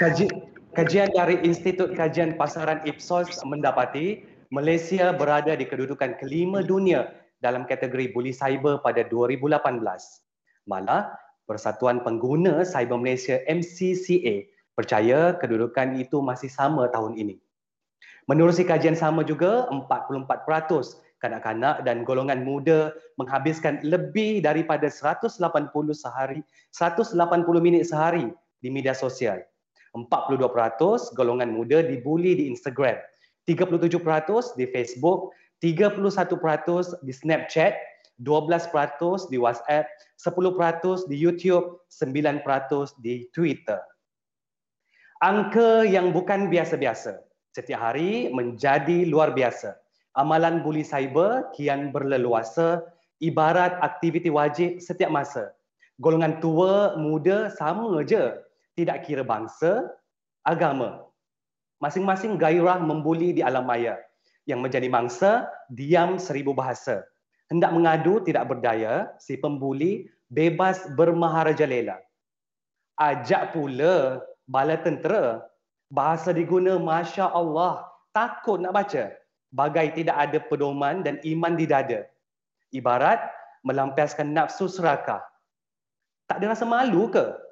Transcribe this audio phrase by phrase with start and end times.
[0.00, 0.32] Kaji,
[0.72, 7.12] kajian dari Institut Kajian Pasaran Ipsos mendapati Malaysia berada di kedudukan kelima dunia
[7.44, 9.60] dalam kategori buli cyber pada 2018.
[10.64, 11.12] Malah,
[11.44, 17.36] Persatuan Pengguna Cyber Malaysia MCCA percaya kedudukan itu masih sama tahun ini.
[18.24, 25.36] Menerusi kajian sama juga, 44% kanak-kanak dan golongan muda menghabiskan lebih daripada 180
[25.92, 26.40] sehari
[26.72, 27.20] 180
[27.60, 28.32] minit sehari
[28.64, 29.44] di media sosial.
[29.96, 32.98] 42% golongan muda dibuli di Instagram,
[33.46, 37.74] 37% di Facebook, 31% di Snapchat,
[38.22, 39.88] 12% di WhatsApp,
[40.20, 43.80] 10% di YouTube, 9% di Twitter.
[45.20, 47.20] Angka yang bukan biasa-biasa
[47.52, 49.76] setiap hari menjadi luar biasa.
[50.16, 52.82] Amalan buli cyber kian berleluasa
[53.20, 55.52] ibarat aktiviti wajib setiap masa.
[56.00, 58.32] Golongan tua, muda sama je
[58.80, 59.92] tidak kira bangsa,
[60.40, 61.04] agama.
[61.84, 64.00] Masing-masing gairah membuli di alam maya.
[64.48, 65.30] Yang menjadi mangsa,
[65.68, 67.04] diam seribu bahasa.
[67.52, 72.00] Hendak mengadu tidak berdaya, si pembuli bebas bermaharajalela.
[72.96, 75.44] Ajak pula bala tentera.
[75.90, 77.82] Bahasa diguna Masya Allah.
[78.14, 79.10] Takut nak baca.
[79.50, 82.06] Bagai tidak ada pedoman dan iman di dada.
[82.70, 83.18] Ibarat
[83.66, 85.18] melampiaskan nafsu serakah.
[86.30, 87.49] Tak ada rasa malu ke?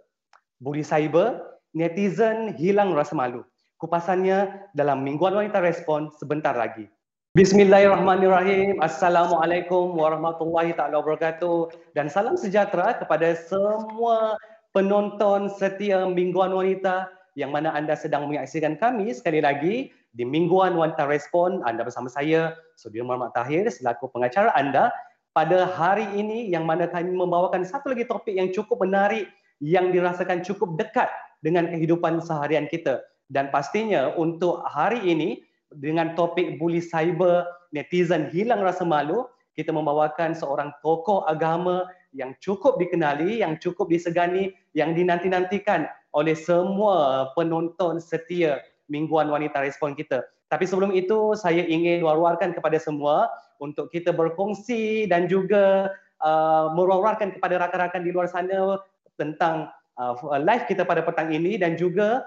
[0.58, 3.46] Buli cyber, netizen hilang rasa malu.
[3.78, 6.90] Kupasannya dalam Mingguan Wanita Respon sebentar lagi.
[7.38, 8.82] Bismillahirrahmanirrahim.
[8.82, 14.34] Assalamualaikum warahmatullahi taala wabarakatuh dan salam sejahtera kepada semua
[14.74, 17.06] penonton setia Mingguan Wanita
[17.38, 21.62] yang mana anda sedang menyaksikan kami sekali lagi di Mingguan Wanita Respon.
[21.70, 24.90] Anda bersama saya, Sudir Muhammad Tahir selaku pengacara anda
[25.30, 30.42] pada hari ini yang mana kami membawakan satu lagi topik yang cukup menarik yang dirasakan
[30.46, 31.10] cukup dekat
[31.42, 33.02] dengan kehidupan seharian kita.
[33.28, 35.44] Dan pastinya untuk hari ini
[35.74, 37.44] dengan topik bully cyber,
[37.76, 41.84] netizen hilang rasa malu, kita membawakan seorang tokoh agama
[42.16, 49.92] yang cukup dikenali, yang cukup disegani, yang dinanti-nantikan oleh semua penonton setia Mingguan Wanita Respon
[49.92, 50.24] kita.
[50.48, 53.28] Tapi sebelum itu, saya ingin war-warkan kepada semua
[53.60, 55.92] untuk kita berkongsi dan juga
[56.24, 58.80] uh, merwarkan kepada rakan-rakan di luar sana
[59.18, 59.68] tentang
[59.98, 62.24] uh, live kita pada petang ini dan juga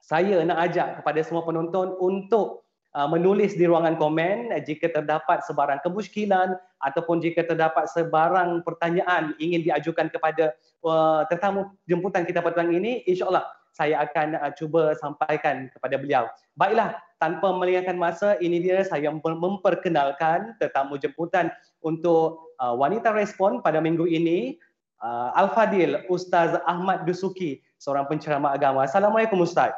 [0.00, 2.62] saya nak ajak kepada semua penonton untuk
[2.94, 9.66] uh, menulis di ruangan komen jika terdapat sebarang kemusykilan ataupun jika terdapat sebarang pertanyaan ingin
[9.66, 10.54] diajukan kepada
[10.86, 13.44] uh, tetamu jemputan kita pada petang ini insyaallah
[13.76, 16.24] saya akan uh, cuba sampaikan kepada beliau.
[16.56, 21.52] Baiklah, tanpa melengahkan masa, ini dia saya memperkenalkan tetamu jemputan
[21.84, 24.56] untuk uh, wanita respon pada minggu ini
[25.02, 28.84] uh, Al-Fadil Ustaz Ahmad Dusuki, seorang penceramah agama.
[28.84, 29.74] Assalamualaikum Ustaz.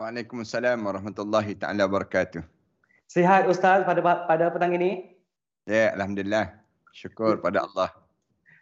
[0.00, 2.40] Waalaikumsalam warahmatullahi taala wabarakatuh.
[3.10, 5.12] Sihat Ustaz pada pada petang ini?
[5.68, 6.56] Ya, alhamdulillah.
[6.94, 7.90] Syukur pada Allah.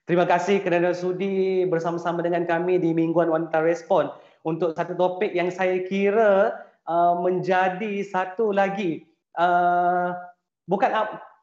[0.09, 4.09] Terima kasih kerana sudi bersama-sama dengan kami di Mingguan Wanita Respon
[4.41, 9.05] untuk satu topik yang saya kira uh, menjadi satu lagi
[9.37, 10.16] uh,
[10.65, 10.91] bukan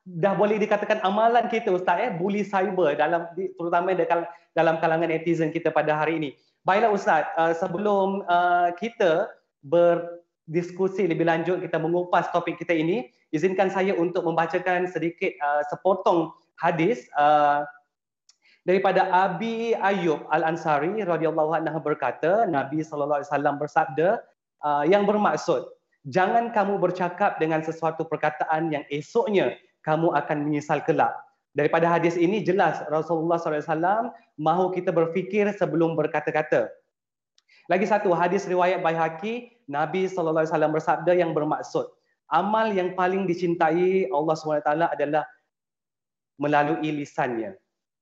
[0.05, 3.89] dah boleh dikatakan amalan kita ustaz eh bully cyber dalam terutama
[4.53, 6.29] dalam kalangan netizen kita pada hari ini.
[6.61, 9.29] Baiklah ustaz, uh, sebelum uh, kita
[9.65, 16.33] berdiskusi lebih lanjut kita mengupas topik kita ini, izinkan saya untuk membacakan sedikit uh, sepotong
[16.61, 17.65] hadis uh,
[18.65, 24.07] daripada Abi Ayub Al-Ansari radhiyallahu anhu berkata, Nabi sallallahu alaihi wasallam bersabda
[24.61, 25.69] uh, yang bermaksud
[26.05, 31.13] Jangan kamu bercakap dengan sesuatu perkataan yang esoknya kamu akan menyesal kelak.
[31.55, 36.67] Daripada hadis ini jelas Rasulullah SAW mahu kita berfikir sebelum berkata-kata.
[37.71, 40.43] Lagi satu hadis riwayat Baihaqi Nabi SAW
[40.73, 41.87] bersabda yang bermaksud
[42.29, 45.23] amal yang paling dicintai Allah SWT adalah
[46.41, 47.55] melalui lisannya.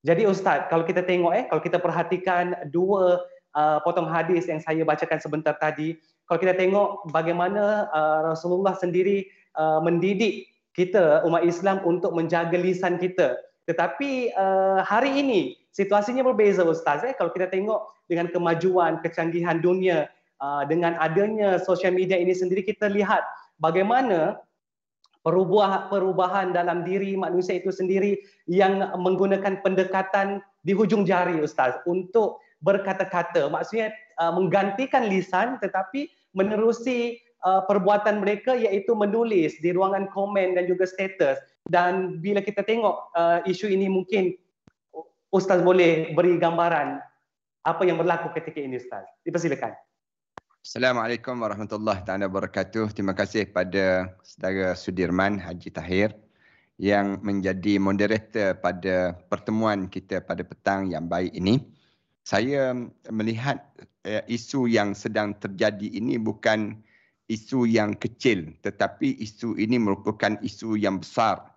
[0.04, 3.24] Jadi Ustaz, kalau kita tengok eh, kalau kita perhatikan dua
[3.56, 5.96] uh, potong hadis yang saya bacakan sebentar tadi,
[6.28, 12.98] kalau kita tengok bagaimana uh, Rasulullah sendiri uh, mendidik kita umat Islam untuk menjaga lisan
[12.98, 13.38] kita.
[13.70, 17.06] Tetapi uh, hari ini situasinya berbeza Ustaz.
[17.08, 17.16] Eh?
[17.16, 20.12] Kalau kita tengok dengan kemajuan, kecanggihan dunia,
[20.44, 23.24] uh, dengan adanya sosial media ini sendiri kita lihat
[23.62, 24.42] bagaimana
[25.24, 32.44] perubahan, perubahan dalam diri manusia itu sendiri yang menggunakan pendekatan di hujung jari Ustaz untuk
[32.60, 33.48] berkata-kata.
[33.48, 40.66] Maksudnya uh, menggantikan lisan tetapi menerusi uh, perbuatan mereka iaitu menulis di ruangan komen dan
[40.66, 44.36] juga status dan bila kita tengok uh, isu ini mungkin
[45.31, 47.00] ustaz boleh beri gambaran
[47.63, 49.75] apa yang berlaku ketika ini ustaz dipersilakan
[50.63, 52.95] Assalamualaikum warahmatullahi taala wabarakatuh.
[52.95, 56.16] Terima kasih pada saudara Sudirman Haji Tahir
[56.80, 61.60] yang menjadi moderator pada pertemuan kita pada petang yang baik ini.
[62.24, 62.72] Saya
[63.12, 63.60] melihat
[64.07, 66.80] uh, isu yang sedang terjadi ini bukan
[67.34, 71.54] isu yang kecil tetapi isu ini merupakan isu yang besar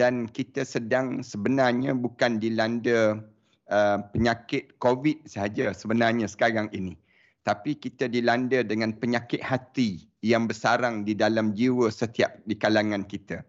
[0.00, 3.20] dan kita sedang sebenarnya bukan dilanda
[3.68, 6.96] uh, penyakit COVID sahaja sebenarnya sekarang ini.
[7.44, 13.40] Tapi kita dilanda dengan penyakit hati yang bersarang di dalam jiwa setiap di kalangan kita.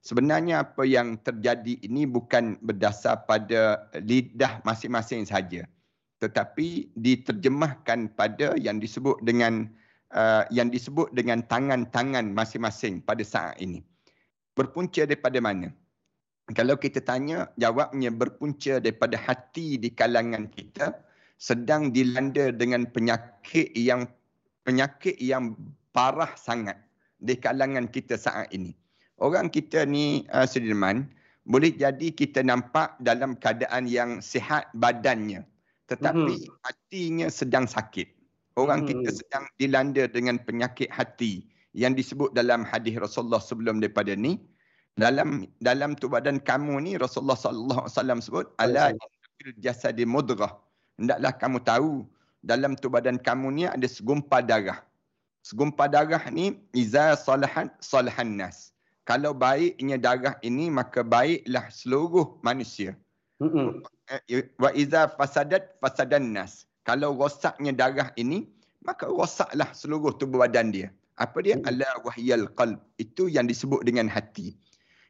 [0.00, 5.64] Sebenarnya apa yang terjadi ini bukan berdasar pada lidah masing-masing sahaja.
[6.20, 9.70] Tetapi diterjemahkan pada yang disebut dengan
[10.14, 13.82] uh, yang disebut dengan tangan-tangan masing-masing pada saat ini
[14.52, 15.72] berpunca daripada mana?
[16.52, 21.00] Kalau kita tanya, jawabnya berpunca daripada hati di kalangan kita
[21.40, 24.04] sedang dilanda dengan penyakit yang
[24.62, 25.56] penyakit yang
[25.96, 26.76] parah sangat
[27.22, 28.76] di kalangan kita saat ini.
[29.22, 31.08] Orang kita ni uh, Sudirman,
[31.46, 35.46] boleh jadi kita nampak dalam keadaan yang sihat badannya
[35.92, 36.60] tetapi mm-hmm.
[36.64, 38.08] hatinya sedang sakit.
[38.60, 39.04] Orang mm-hmm.
[39.04, 44.36] kita sedang dilanda dengan penyakit hati yang disebut dalam hadis Rasulullah sebelum daripada ni.
[45.00, 48.92] Dalam dalam tu badan kamu ni Rasulullah sallallahu alaihi wasallam sebut ala
[49.40, 50.52] fil jasadi mudghah
[51.00, 51.92] hendaklah kamu tahu
[52.44, 54.84] dalam tu badan kamu ni ada segumpal darah.
[55.40, 58.76] Segumpal darah ni iza salahan salahan nas.
[59.08, 62.92] Kalau baiknya darah ini maka baiklah seluruh manusia.
[64.28, 68.46] Eh, wa iza fasadat fasadan nas kalau rosaknya darah ini
[68.82, 70.88] maka rosaklah seluruh tubuh badan dia.
[71.20, 71.54] Apa dia?
[71.60, 71.68] Mm.
[71.70, 72.82] ala wahyal qalb.
[72.98, 74.58] Itu yang disebut dengan hati.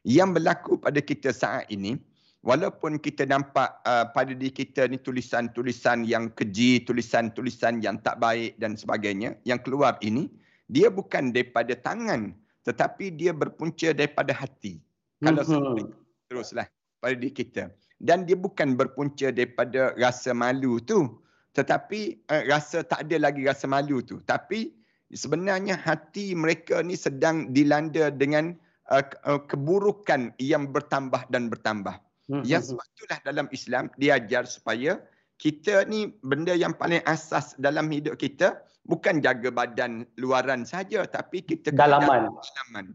[0.05, 1.97] Yang berlaku pada kita saat ini
[2.43, 8.59] walaupun kita nampak uh, pada diri kita ni tulisan-tulisan yang keji tulisan-tulisan yang tak baik
[8.59, 10.27] dan sebagainya yang keluar ini
[10.67, 12.35] dia bukan daripada tangan
[12.67, 14.83] tetapi dia berpunca daripada hati.
[15.23, 15.87] Kalau mm-hmm.
[16.31, 16.67] teruslah
[16.99, 17.71] pada diri kita.
[18.03, 21.22] Dan dia bukan berpunca daripada rasa malu tu
[21.53, 24.73] tetapi uh, rasa tak ada lagi rasa malu tu tapi
[25.13, 28.57] sebenarnya hati mereka ni sedang dilanda dengan
[28.91, 32.01] uh, keburukan yang bertambah dan bertambah.
[32.33, 32.43] Hmm.
[32.43, 34.99] Yang hmm, sebab itulah dalam Islam diajar supaya
[35.37, 41.43] kita ni benda yang paling asas dalam hidup kita bukan jaga badan luaran saja tapi
[41.43, 42.87] kita dalaman dalaman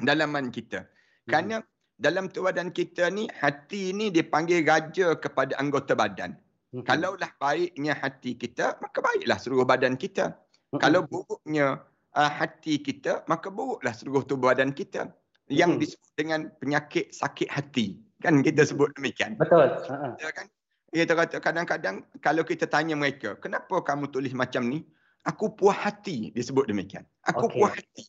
[0.00, 0.86] dalaman kita.
[0.86, 1.28] Hmm.
[1.28, 1.56] Kerana
[1.98, 6.36] dalam tu badan kita ni hati ni dipanggil raja kepada anggota badan.
[6.74, 6.82] Hmm.
[6.82, 10.34] Kalaulah baiknya hati kita maka baiklah seluruh badan kita.
[10.74, 10.82] Hmm.
[10.82, 11.86] Kalau buruknya
[12.18, 15.14] uh, hati kita, maka buruklah seluruh tubuh badan kita.
[15.46, 15.80] Yang hmm.
[15.86, 18.00] disebut dengan penyakit sakit hati.
[18.24, 19.36] Kan kita sebut demikian.
[19.36, 19.70] Betul.
[19.70, 20.16] Uh-huh.
[20.18, 20.48] Ya kan?
[20.90, 24.86] Kita kata kadang-kadang kalau kita tanya mereka, kenapa kamu tulis macam ni?
[25.26, 27.04] Aku puas hati, dia sebut demikian.
[27.28, 27.54] Aku okay.
[27.60, 28.04] puas hati.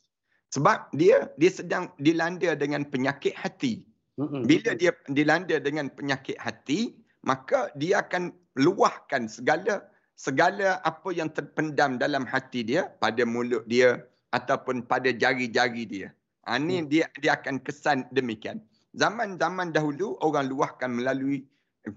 [0.56, 3.84] Sebab dia dia sedang dilanda dengan penyakit hati.
[4.16, 4.48] Hmm.
[4.48, 9.84] Bila dia dilanda dengan penyakit hati, maka dia akan luahkan segala
[10.16, 14.00] segala apa yang terpendam dalam hati dia pada mulut dia
[14.32, 16.10] ataupun pada jari-jari dia.
[16.48, 16.88] Ha, ini hmm.
[16.88, 18.62] dia dia akan kesan demikian.
[18.96, 21.44] Zaman-zaman dahulu orang luahkan melalui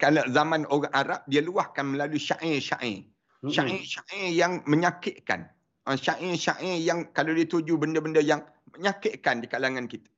[0.03, 3.07] kalau zaman orang Arab dia luahkan melalui syair-syair.
[3.45, 3.53] Hmm.
[3.55, 5.47] Syair-syair yang menyakitkan.
[5.87, 8.43] Ha, syair-syair yang kalau dituju benda-benda yang
[8.75, 10.11] menyakitkan di kalangan kita.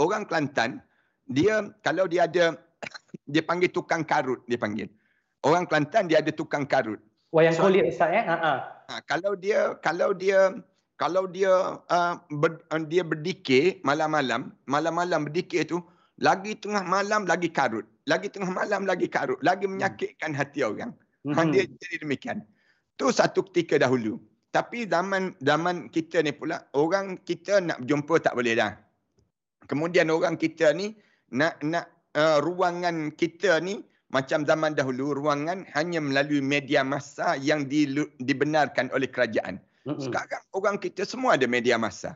[0.00, 0.80] Orang Kelantan
[1.28, 2.56] dia kalau dia ada
[3.26, 4.88] dia panggil tukang karut dia panggil.
[5.42, 7.00] Orang Kelantan dia ada tukang karut.
[7.32, 8.22] Wayang kulit Ustaz ya.
[8.28, 8.52] Ha, ha.
[8.88, 10.52] ha kalau dia kalau dia
[11.00, 15.82] kalau dia uh, ber, uh, dia berdikir malam-malam, malam-malam berdikir tu
[16.20, 19.72] lagi tengah malam lagi karut, lagi tengah malam lagi karut, lagi hmm.
[19.80, 20.94] menyakitkan hati orang.
[21.26, 21.50] Ha, hmm.
[21.50, 22.38] Dia jadi demikian.
[22.94, 24.20] Tu satu ketika dahulu.
[24.52, 28.76] Tapi zaman zaman kita ni pula orang kita nak berjumpa tak boleh dah.
[29.64, 30.92] Kemudian orang kita ni
[31.32, 37.64] nak nak uh, ruangan kita ni macam zaman dahulu ruangan hanya melalui media massa yang
[37.64, 37.88] di,
[38.20, 39.56] dibenarkan oleh kerajaan.
[39.82, 42.14] Sekarang orang kita semua ada media massa.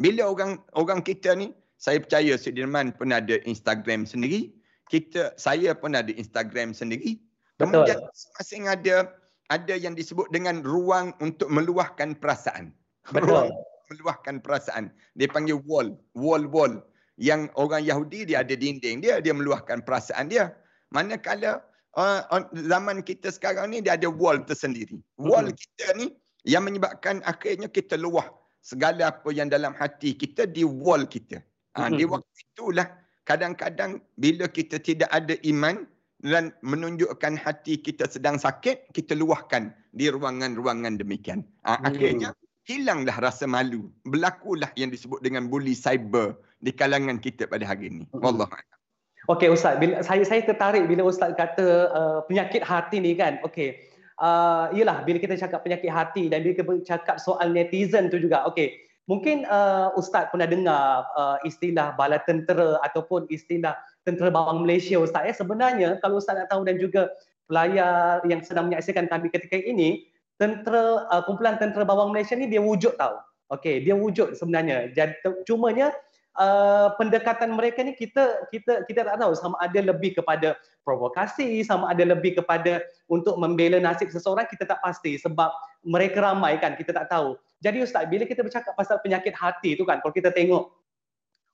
[0.00, 4.50] Bila orang orang kita ni saya percaya Sudirman pun ada Instagram sendiri,
[4.90, 7.20] kita saya pun ada Instagram sendiri.
[7.60, 9.14] Kemudian masing-masing ada
[9.52, 12.74] ada yang disebut dengan ruang untuk meluahkan perasaan.
[13.14, 13.52] Betul.
[13.92, 14.90] meluahkan perasaan.
[15.14, 16.80] Dia panggil wall, wall wall.
[17.14, 20.50] Yang orang Yahudi dia ada dinding dia, dia meluahkan perasaan dia.
[20.90, 21.62] Manakala
[21.94, 22.20] uh,
[22.54, 24.98] zaman kita sekarang ni dia ada wall tersendiri.
[25.18, 25.56] Wall hmm.
[25.56, 26.06] kita ni
[26.42, 28.26] yang menyebabkan akhirnya kita luah
[28.64, 31.38] segala apa yang dalam hati kita di wall kita.
[31.78, 31.96] Ha, hmm.
[31.98, 32.86] Di waktu itulah
[33.26, 35.86] kadang-kadang bila kita tidak ada iman,
[36.24, 41.44] dan menunjukkan hati kita sedang sakit, kita luahkan di ruangan-ruangan demikian.
[41.68, 41.84] Ha, hmm.
[41.84, 42.28] Akhirnya
[42.64, 43.92] hilanglah rasa malu.
[44.08, 46.32] Berlakulah yang disebut dengan bully cyber
[46.64, 48.04] di kalangan kita pada hari ini.
[48.16, 48.80] Wallahualam.
[49.28, 53.36] Okey Ustaz, bila saya saya tertarik bila Ustaz kata uh, penyakit hati ni kan.
[53.44, 53.92] Okey.
[54.16, 58.48] Uh, iyalah bila kita cakap penyakit hati dan bila kita cakap soal netizen tu juga.
[58.48, 58.80] Okey.
[59.04, 63.76] Mungkin uh, Ustaz pernah dengar uh, istilah bala tentera ataupun istilah
[64.08, 65.28] tentera bawang Malaysia Ustaz.
[65.28, 65.36] Eh?
[65.36, 67.12] Sebenarnya kalau Ustaz nak tahu dan juga
[67.44, 70.08] pelayar yang sedang menyaksikan kami ketika ini,
[70.40, 73.16] tentera uh, kumpulan tentera bawang Malaysia ni dia wujud tahu.
[73.52, 74.88] Okey, dia wujud sebenarnya.
[74.96, 75.92] Jadi cumanya
[76.38, 81.90] uh, pendekatan mereka ni kita kita kita tak tahu sama ada lebih kepada provokasi, sama
[81.90, 85.50] ada lebih kepada untuk membela nasib seseorang kita tak pasti sebab
[85.86, 87.38] mereka ramai kan kita tak tahu.
[87.62, 90.68] Jadi Ustaz, bila kita bercakap pasal penyakit hati tu kan, kalau kita tengok,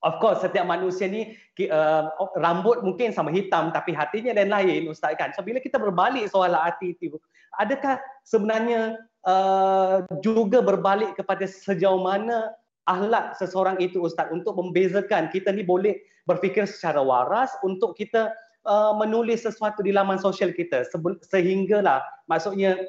[0.03, 1.37] of course setiap manusia ni
[1.69, 2.11] uh,
[2.41, 5.31] rambut mungkin sama hitam tapi hatinya lain-lain Ustaz kan.
[5.37, 7.21] So bila kita berbalik soal hati itu,
[7.61, 8.97] adakah sebenarnya
[9.29, 12.51] uh, juga berbalik kepada sejauh mana
[12.89, 18.33] ahlak seseorang itu Ustaz untuk membezakan kita ni boleh berfikir secara waras untuk kita
[18.65, 20.87] uh, menulis sesuatu di laman sosial kita
[21.27, 22.89] sehinggalah maksudnya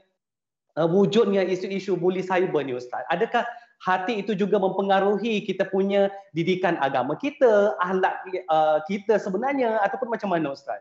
[0.79, 3.03] uh, wujudnya isu-isu bully cyber ni Ustaz?
[3.11, 3.43] Adakah
[3.81, 6.07] hati itu juga mempengaruhi kita punya
[6.37, 10.79] didikan agama kita, ahlak uh, kita sebenarnya ataupun macam mana Ustaz?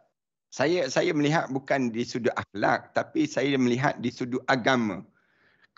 [0.51, 5.07] Saya saya melihat bukan di sudut akhlak tapi saya melihat di sudut agama.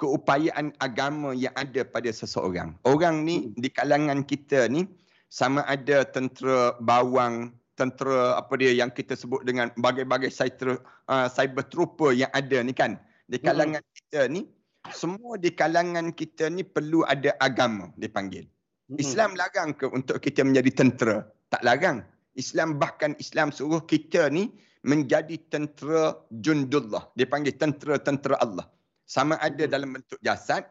[0.01, 2.75] Keupayaan agama yang ada pada seseorang.
[2.83, 3.61] Orang ni hmm.
[3.61, 4.89] di kalangan kita ni
[5.33, 11.65] sama ada tentera bawang, tentera apa dia yang kita sebut dengan bagai-bagai cyber, uh, cyber
[11.73, 13.95] trooper yang ada ni kan di kalangan hmm.
[13.97, 14.45] kita ni
[14.91, 18.45] semua di kalangan kita ni perlu ada agama dipanggil.
[18.91, 18.99] Hmm.
[18.99, 21.17] Islam larang ke untuk kita menjadi tentera?
[21.49, 22.03] Tak larang.
[22.35, 24.51] Islam bahkan Islam suruh kita ni
[24.83, 27.09] menjadi tentera jundullah.
[27.15, 28.67] Dipanggil tentera-tentera Allah.
[29.13, 29.73] Sama ada hmm.
[29.77, 30.65] dalam bentuk jasad,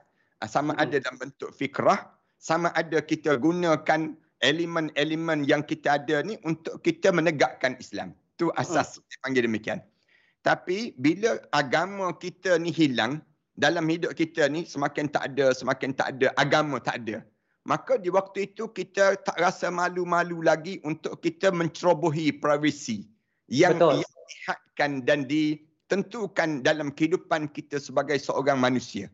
[0.50, 0.82] sama hmm.
[0.82, 2.10] ada dalam bentuk fikrah,
[2.42, 8.18] sama ada kita gunakan elemen-elemen yang kita ada ni untuk kita menegakkan Islam.
[8.34, 9.06] Itu asas hmm.
[9.14, 9.80] dipanggil demikian.
[10.42, 13.22] Tapi bila agama kita ni hilang,
[13.54, 17.22] dalam hidup kita ni semakin tak ada, semakin tak ada, agama tak ada.
[17.62, 23.06] Maka di waktu itu kita tak rasa malu-malu lagi untuk kita mencerobohi privasi
[23.54, 25.30] yang dilihatkan dan
[25.92, 29.12] ditentukan dalam kehidupan kita sebagai seorang manusia.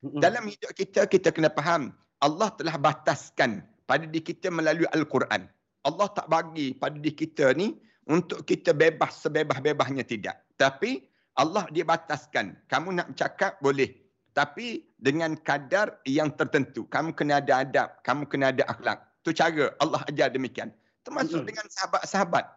[0.00, 1.92] Dalam hidup kita, kita kena faham
[2.24, 5.44] Allah telah bataskan pada diri kita melalui Al-Quran.
[5.84, 7.76] Allah tak bagi pada diri kita ni
[8.08, 10.40] untuk kita bebas sebebas-bebasnya tidak.
[10.56, 11.04] Tapi
[11.36, 12.56] Allah dia bataskan.
[12.72, 13.92] Kamu nak cakap boleh.
[14.32, 16.88] Tapi dengan kadar yang tertentu.
[16.88, 18.00] Kamu kena ada adab.
[18.00, 19.04] Kamu kena ada akhlak.
[19.20, 20.72] Itu cara Allah ajar demikian.
[21.04, 22.48] Termasuk dengan sahabat-sahabat.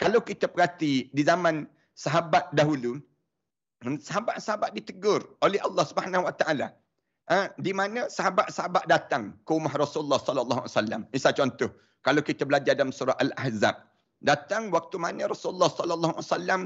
[0.00, 2.96] Kalau kita perhati di zaman sahabat dahulu,
[3.80, 6.68] sahabat-sahabat ditegur oleh Allah Subhanahu Wa Taala.
[7.30, 11.00] Ha, di mana sahabat-sahabat datang ke rumah Rasulullah sallallahu alaihi wasallam.
[11.14, 11.70] Misal contoh,
[12.02, 13.86] kalau kita belajar dalam surah Al-Ahzab,
[14.18, 16.60] datang waktu mana Rasulullah sallallahu alaihi wasallam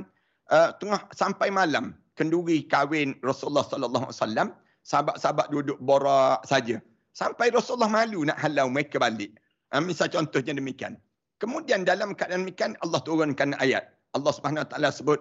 [0.51, 1.93] uh, tengah sampai malam.
[2.17, 4.49] Kenduri kahwin Rasulullah sallallahu alaihi wasallam.
[4.85, 6.81] Sahabat-sahabat duduk borak saja.
[7.13, 9.37] Sampai Rasulullah malu nak halau mereka balik.
[9.69, 10.97] Uh, misal contohnya demikian.
[11.43, 13.91] Kemudian dalam keadaan demikian Allah turunkan ayat.
[14.15, 15.19] Allah Subhanahu taala sebut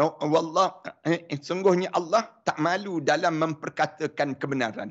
[0.00, 4.90] oh, wallah eh, sungguhnya Allah tak malu dalam memperkatakan kebenaran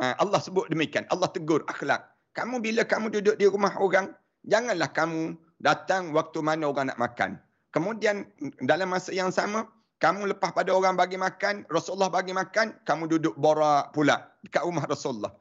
[0.00, 4.12] uh, Allah sebut demikian Allah tegur akhlak kamu bila kamu duduk di rumah orang
[4.44, 7.40] janganlah kamu datang waktu mana orang nak makan
[7.74, 8.30] Kemudian
[8.62, 9.66] dalam masa yang sama,
[9.98, 14.86] kamu lepas pada orang bagi makan, Rasulullah bagi makan, kamu duduk borak pula dekat rumah
[14.86, 15.34] Rasulullah.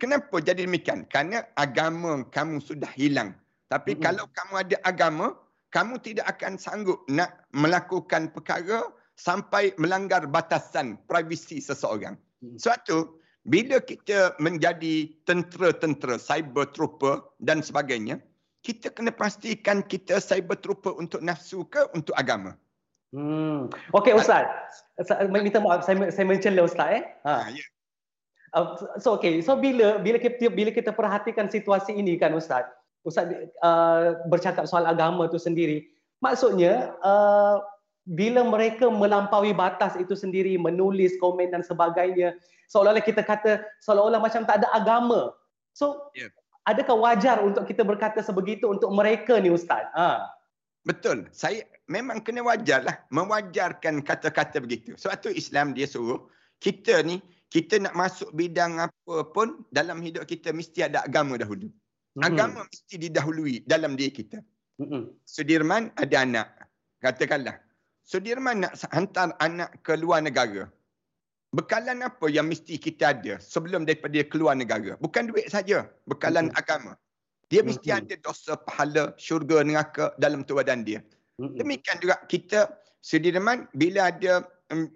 [0.00, 1.04] Kenapa jadi demikian?
[1.12, 3.36] Kerana agama kamu sudah hilang.
[3.68, 4.06] Tapi mm-hmm.
[4.08, 5.36] kalau kamu ada agama,
[5.76, 8.88] kamu tidak akan sanggup nak melakukan perkara
[9.20, 12.16] sampai melanggar batasan privasi seseorang.
[12.40, 12.56] Mm-hmm.
[12.64, 12.98] Sebab tu,
[13.44, 18.24] bila kita menjadi tentera-tentera, cyber trooper dan sebagainya,
[18.64, 22.56] kita kena pastikan kita cyber trooper untuk nafsu ke untuk agama.
[23.14, 23.70] Hmm.
[23.94, 24.48] Okey Ustaz.
[25.30, 27.04] Minta maaf saya saya mencela Ustaz eh.
[27.22, 27.52] Ha.
[27.54, 27.64] Ya.
[28.50, 32.66] Uh, so okey, so bila bila kita bila kita perhatikan situasi ini kan Ustaz.
[33.06, 33.30] Ustaz
[33.62, 35.86] uh, bercakap soal agama tu sendiri.
[36.18, 37.62] Maksudnya uh,
[38.02, 42.34] bila mereka melampaui batas itu sendiri menulis komen dan sebagainya
[42.66, 45.30] seolah-olah kita kata seolah-olah macam tak ada agama.
[45.70, 46.34] So yeah
[46.66, 49.86] adakah wajar untuk kita berkata sebegitu untuk mereka ni ustaz?
[49.94, 50.26] Ha.
[50.82, 51.30] Betul.
[51.30, 54.98] Saya memang kena wajarlah mewajarkan kata-kata begitu.
[54.98, 56.26] Sebab tu Islam dia suruh
[56.58, 61.70] kita ni kita nak masuk bidang apa pun dalam hidup kita mesti ada agama dahulu
[62.16, 62.24] hmm.
[62.24, 64.40] agama mesti didahului dalam diri kita
[64.80, 65.22] hmm.
[65.28, 66.48] Sudirman ada anak
[67.04, 67.60] katakanlah
[68.06, 70.70] Sudirman nak hantar anak ke luar negara.
[71.50, 74.94] Bekalan apa yang mesti kita ada sebelum daripada keluar negara?
[75.02, 76.62] Bukan duit saja, bekalan mm-hmm.
[76.62, 76.92] agama.
[77.50, 78.06] Dia mesti mm-hmm.
[78.06, 81.02] ada dosa pahala syurga neraka dalam tubuh badan dia.
[81.42, 81.58] Mm-hmm.
[81.58, 82.60] Demikian juga kita
[83.02, 84.46] Sudirman bila ada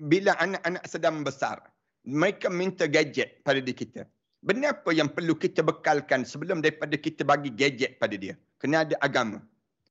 [0.06, 1.58] bila anak-anak sedang besar,
[2.06, 4.06] mereka minta gadget pada diri kita.
[4.40, 8.40] Benda apa yang perlu kita bekalkan sebelum daripada kita bagi gadget pada dia?
[8.56, 9.44] Kena ada agama.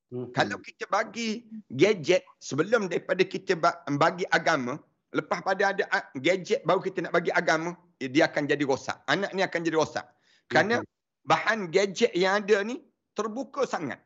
[0.10, 0.34] Hmm.
[0.34, 3.54] Kalau kita bagi gadget sebelum daripada kita
[3.94, 4.82] bagi agama,
[5.14, 5.86] lepas pada ada
[6.18, 8.98] gadget baru kita nak bagi agama, dia akan jadi rosak.
[9.06, 10.06] Anak ni akan jadi rosak.
[10.50, 10.90] Kerana hmm.
[11.30, 12.82] bahan gadget yang ada ni
[13.14, 14.02] terbuka sangat.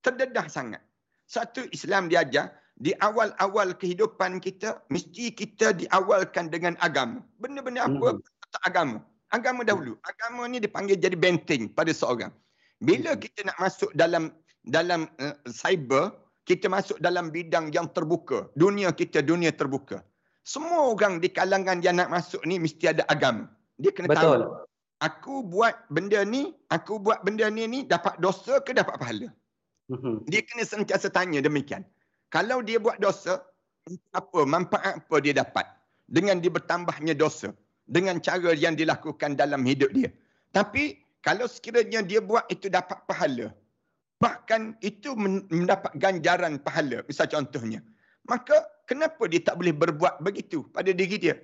[0.00, 0.80] Terdedah sangat.
[1.28, 2.48] Satu Islam diajar,
[2.80, 7.20] di awal-awal kehidupan kita, mesti kita diawalkan dengan agama.
[7.36, 8.16] Benda-benda apa?
[8.16, 8.24] Hmm.
[8.64, 9.04] Agama.
[9.32, 9.96] Agama dahulu.
[10.04, 12.32] Agama ni dipanggil jadi benteng pada seorang.
[12.84, 13.20] Bila hmm.
[13.24, 14.28] kita nak masuk dalam
[14.68, 16.12] dalam uh, cyber,
[16.44, 18.52] kita masuk dalam bidang yang terbuka.
[18.52, 20.04] Dunia kita dunia terbuka.
[20.44, 23.48] Semua orang di kalangan yang nak masuk ni mesti ada agama.
[23.80, 24.22] Dia kena Betul.
[24.22, 24.68] tahu.
[25.02, 29.28] Aku buat benda ni, aku buat benda ni ni dapat dosa ke dapat pahala?
[29.90, 30.30] Mhm.
[30.30, 31.82] Dia kena sentiasa tanya demikian.
[32.30, 33.42] Kalau dia buat dosa,
[34.14, 35.66] apa manfaat apa dia dapat
[36.06, 37.50] dengan dia bertambahnya dosa
[37.92, 40.08] dengan cara yang dilakukan dalam hidup dia.
[40.56, 43.52] Tapi kalau sekiranya dia buat itu dapat pahala,
[44.22, 47.82] bahkan itu mendapat ganjaran pahala misal contohnya
[48.30, 48.54] maka
[48.86, 51.34] kenapa dia tak boleh berbuat begitu pada diri dia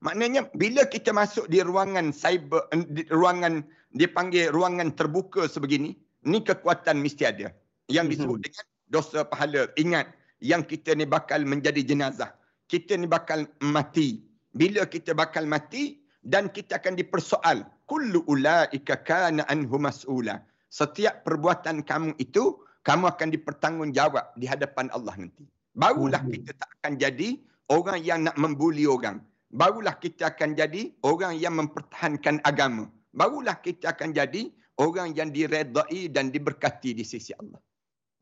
[0.00, 3.60] maknanya bila kita masuk di ruangan cyber di ruangan
[3.92, 5.92] dia panggil ruangan terbuka sebegini
[6.24, 7.52] ni kekuatan mesti ada
[7.92, 8.12] yang mhm.
[8.16, 10.08] disebut dengan dosa pahala ingat
[10.40, 12.32] yang kita ni bakal menjadi jenazah
[12.72, 19.42] kita ni bakal mati bila kita bakal mati dan kita akan dipersoal kullu ulaika kana
[19.52, 20.40] anhu mas'ula
[20.72, 25.44] setiap perbuatan kamu itu kamu akan dipertanggungjawab di hadapan Allah nanti.
[25.76, 26.32] Barulah hmm.
[26.32, 27.28] kita tak akan jadi
[27.68, 29.22] orang yang nak membuli orang.
[29.52, 32.88] Barulah kita akan jadi orang yang mempertahankan agama.
[33.12, 34.48] Barulah kita akan jadi
[34.80, 37.60] orang yang diredai dan diberkati di sisi Allah.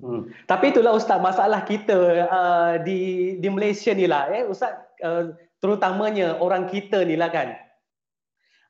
[0.03, 0.27] Hmm.
[0.51, 4.27] Tapi itulah Ustaz, masalah kita uh, di di Malaysia ni lah.
[4.33, 4.75] Eh, Ustaz,
[5.07, 7.57] uh, terutamanya orang kita ni lah kan.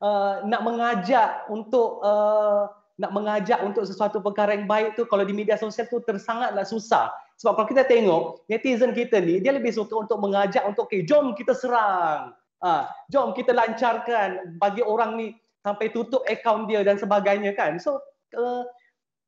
[0.01, 2.67] Uh, nak mengajak untuk uh,
[3.01, 7.09] nak mengajak untuk sesuatu perkara yang baik tu kalau di media sosial tu tersangatlah susah.
[7.41, 11.33] Sebab kalau kita tengok netizen kita ni dia lebih suka untuk mengajak untuk okay, jom
[11.33, 12.37] kita serang.
[12.61, 15.27] Ha, jom kita lancarkan bagi orang ni
[15.65, 17.81] sampai tutup akaun dia dan sebagainya kan.
[17.81, 17.97] So
[18.37, 18.61] uh,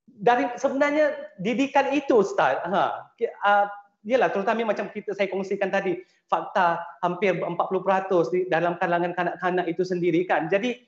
[0.06, 2.62] dari sebenarnya didikan itu Ustaz.
[2.69, 3.65] Ha, uh,
[4.03, 5.95] Yalah, terutama macam kita saya kongsikan tadi,
[6.27, 7.55] fakta hampir 40%
[8.35, 10.51] di dalam kalangan kanak-kanak itu sendiri kan.
[10.51, 10.83] Jadi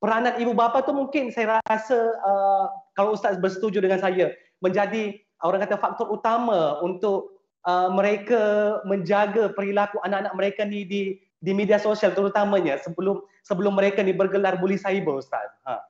[0.00, 4.32] peranan ibu bapa tu mungkin saya rasa uh, kalau ustaz bersetuju dengan saya
[4.64, 11.02] menjadi orang kata faktor utama untuk uh, mereka menjaga perilaku anak-anak mereka ni di
[11.44, 15.52] di media sosial terutamanya sebelum sebelum mereka ni bergelar bully cyber ustaz.
[15.68, 15.84] Ha.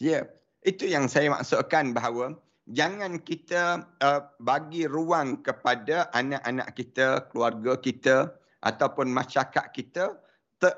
[0.00, 0.22] Ya, yeah.
[0.64, 8.16] itu yang saya maksudkan bahawa jangan kita uh, bagi ruang kepada anak-anak kita, keluarga kita
[8.62, 10.22] ataupun masyarakat kita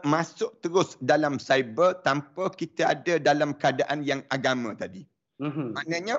[0.00, 5.04] masuk terus dalam cyber tanpa kita ada dalam keadaan yang agama tadi.
[5.44, 5.76] Mm-hmm.
[5.76, 6.16] Maknanya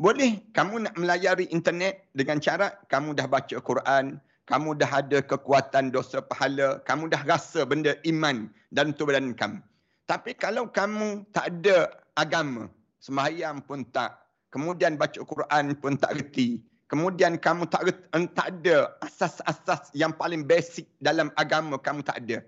[0.00, 4.16] boleh kamu nak melayari internet dengan cara kamu dah baca Quran,
[4.48, 9.60] kamu dah ada kekuatan dosa pahala, kamu dah rasa benda iman dan tu badan kamu.
[10.08, 12.72] Tapi kalau kamu tak ada agama,
[13.04, 14.21] sembahyang pun tak,
[14.52, 16.60] kemudian baca Quran pun tak reti,
[16.92, 17.88] kemudian kamu tak
[18.36, 22.44] tak ada asas-asas yang paling basic dalam agama kamu tak ada.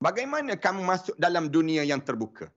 [0.00, 2.48] Bagaimana kamu masuk dalam dunia yang terbuka?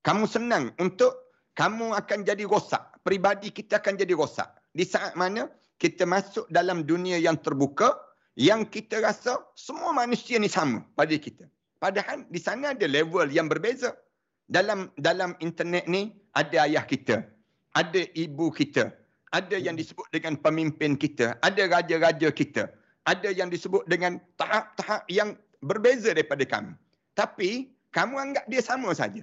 [0.00, 1.12] Kamu senang untuk
[1.52, 2.80] kamu akan jadi rosak.
[3.04, 4.48] Peribadi kita akan jadi rosak.
[4.72, 8.00] Di saat mana kita masuk dalam dunia yang terbuka,
[8.32, 11.44] yang kita rasa semua manusia ni sama pada kita.
[11.76, 13.92] Padahal di sana ada level yang berbeza.
[14.50, 17.22] Dalam dalam internet ni ada ayah kita,
[17.74, 18.90] ada ibu kita,
[19.30, 22.70] ada yang disebut dengan pemimpin kita, ada raja-raja kita,
[23.06, 26.72] ada yang disebut dengan tahap-tahap yang berbeza daripada kamu.
[27.14, 29.22] Tapi kamu anggap dia sama saja.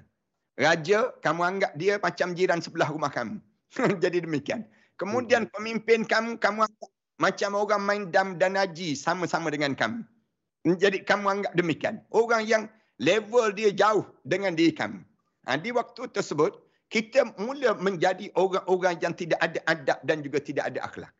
[0.57, 3.37] Raja, kamu anggap dia macam jiran sebelah rumah kamu.
[4.03, 4.65] Jadi demikian.
[4.97, 5.53] Kemudian hmm.
[5.53, 10.01] pemimpin kamu, kamu anggap macam orang main dam dan haji sama-sama dengan kamu.
[10.77, 12.01] Jadi kamu anggap demikian.
[12.11, 12.67] Orang yang
[12.99, 14.99] level dia jauh dengan diri kamu.
[15.47, 20.71] Ha, di waktu tersebut, kita mula menjadi orang-orang yang tidak ada adab dan juga tidak
[20.71, 21.13] ada akhlak.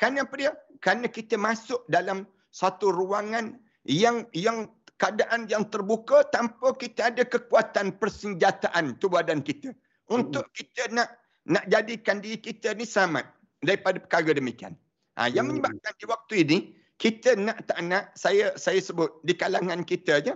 [0.00, 0.52] Kerana apa dia?
[0.80, 7.94] Kerana kita masuk dalam satu ruangan yang yang keadaan yang terbuka tanpa kita ada kekuatan
[8.00, 9.76] persenjataan tu badan kita
[10.08, 11.12] untuk kita nak
[11.44, 13.28] nak jadikan diri kita ni selamat
[13.60, 14.72] daripada perkara demikian.
[15.14, 15.60] Ha, yang hmm.
[15.60, 16.58] menyebabkan di waktu ini
[16.96, 20.34] kita nak tak nak saya saya sebut di kalangan kita aja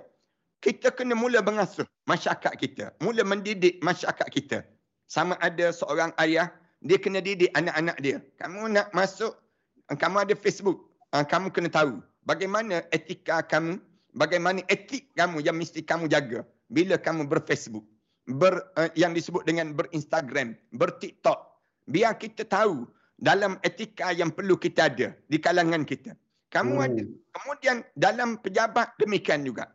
[0.64, 4.58] kita kena mula mengasuh masyarakat kita, mula mendidik masyarakat kita.
[5.08, 6.52] Sama ada seorang ayah
[6.84, 8.18] dia kena didik anak-anak dia.
[8.36, 9.34] Kamu nak masuk
[9.96, 13.80] kamu ada Facebook, ah, kamu kena tahu bagaimana etika kamu,
[14.12, 17.88] bagaimana etik kamu yang mesti kamu jaga bila kamu berFacebook,
[18.28, 21.40] ber uh, yang disebut dengan berinstagram, berTikTok.
[21.88, 22.84] Biar kita tahu
[23.16, 26.12] dalam etika yang perlu kita ada di kalangan kita.
[26.52, 26.84] Kamu hmm.
[26.84, 27.04] ada.
[27.32, 29.72] Kemudian dalam pejabat demikian juga.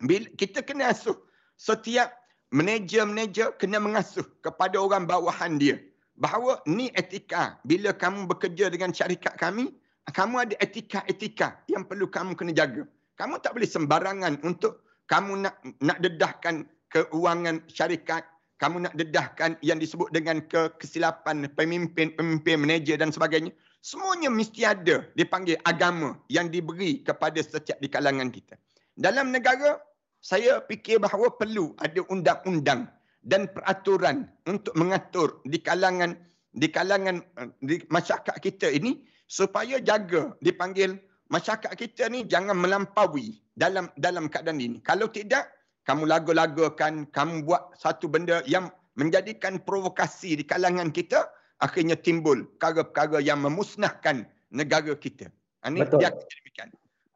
[0.00, 1.16] Bila kita kena asuh.
[1.60, 2.08] Setiap
[2.56, 5.76] manager-manager kena mengasuh kepada orang bawahan dia.
[6.16, 7.60] Bahawa ni etika.
[7.68, 9.72] Bila kamu bekerja dengan syarikat kami
[10.10, 12.82] kamu ada etika-etika yang perlu kamu kena jaga.
[13.14, 18.26] Kamu tak boleh sembarangan untuk kamu nak nak dedahkan keuangan syarikat
[18.60, 23.54] kamu nak dedahkan yang disebut dengan ke kesilapan pemimpin pemimpin manager dan sebagainya.
[23.80, 28.60] Semuanya mesti ada dipanggil agama yang diberi kepada setiap di kalangan kita.
[29.00, 29.80] Dalam negara
[30.20, 32.88] saya fikir bahawa perlu ada undang-undang
[33.24, 36.16] dan peraturan untuk mengatur di kalangan
[36.56, 40.98] di kalangan eh, di masyarakat kita ini supaya jaga dipanggil
[41.30, 44.78] masyarakat kita ni jangan melampaui dalam dalam keadaan ini.
[44.82, 45.48] Kalau tidak
[45.86, 51.30] kamu lagu-lagukan, kamu buat satu benda yang menjadikan provokasi di kalangan kita,
[51.62, 55.30] akhirnya timbul perkara-perkara yang memusnahkan negara kita.
[55.64, 56.04] Ini Betul.
[56.04, 56.10] dia.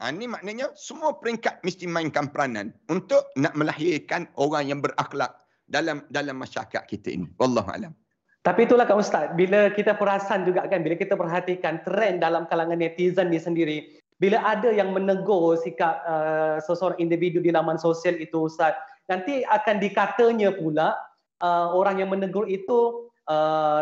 [0.04, 5.32] Ha, ini maknanya semua peringkat mesti mainkan peranan untuk nak melahirkan orang yang berakhlak
[5.64, 7.24] dalam dalam masyarakat kita ini.
[7.40, 7.96] Wallahu alam.
[8.44, 12.76] Tapi itulah Kak Ustaz, bila kita perasan juga kan, bila kita perhatikan trend dalam kalangan
[12.76, 18.44] netizen ni sendiri, bila ada yang menegur sikap uh, seseorang individu di laman sosial itu
[18.44, 18.76] Ustaz,
[19.08, 21.00] nanti akan dikatanya pula
[21.40, 23.80] uh, orang yang menegur itu uh,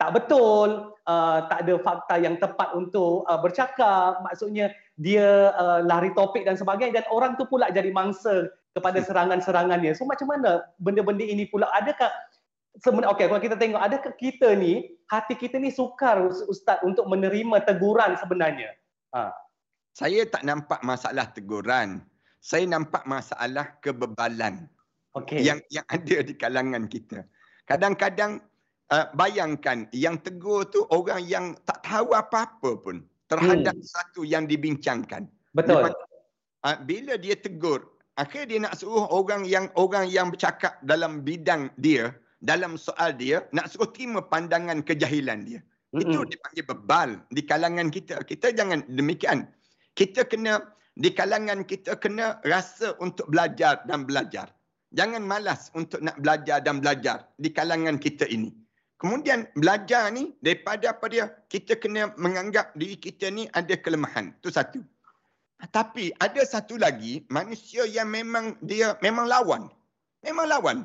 [0.00, 6.12] tak betul, uh, tak ada fakta yang tepat untuk uh, bercakap, maksudnya dia uh, lari
[6.12, 9.96] topik dan sebagainya dan orang tu pula jadi mangsa kepada serangan-serangannya.
[9.96, 12.12] So macam mana benda-benda ini pula adakah
[12.84, 17.64] sebenarnya okey kalau kita tengok adakah kita ni hati kita ni sukar ustaz untuk menerima
[17.64, 18.76] teguran sebenarnya?
[19.16, 19.32] Ha.
[19.96, 22.04] Saya tak nampak masalah teguran.
[22.38, 24.68] Saya nampak masalah kebebalan.
[25.16, 25.42] Okay.
[25.42, 27.24] Yang yang ada di kalangan kita.
[27.64, 28.44] Kadang-kadang
[28.92, 33.86] uh, bayangkan yang tegur tu orang yang tak tahu apa-apa pun terhadap hmm.
[33.86, 35.30] satu yang dibincangkan.
[35.54, 35.86] Betul.
[35.86, 35.90] Bila,
[36.66, 37.86] uh, bila dia tegur,
[38.18, 42.10] akhirnya dia nak suruh orang yang orang yang bercakap dalam bidang dia,
[42.42, 45.60] dalam soal dia, nak suruh terima pandangan kejahilan dia.
[45.94, 46.02] Hmm.
[46.02, 48.22] Itu dipanggil bebal di kalangan kita.
[48.26, 49.46] Kita jangan demikian.
[49.94, 54.50] Kita kena di kalangan kita kena rasa untuk belajar dan belajar.
[54.90, 58.50] Jangan malas untuk nak belajar dan belajar di kalangan kita ini.
[59.00, 61.32] Kemudian belajar ni daripada apa dia?
[61.48, 64.36] Kita kena menganggap diri kita ni ada kelemahan.
[64.36, 64.84] Itu satu.
[65.72, 69.72] Tapi ada satu lagi manusia yang memang dia memang lawan.
[70.20, 70.78] Memang lawan.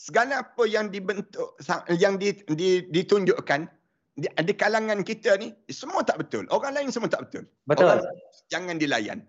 [0.00, 1.60] Segala apa yang dibentuk
[2.00, 3.68] yang di, di, ditunjukkan
[4.16, 6.48] di, di kalangan kita ni semua tak betul.
[6.48, 7.44] Orang lain semua tak betul.
[7.68, 8.00] Betul.
[8.00, 8.00] Orang
[8.48, 9.20] jangan dilayan.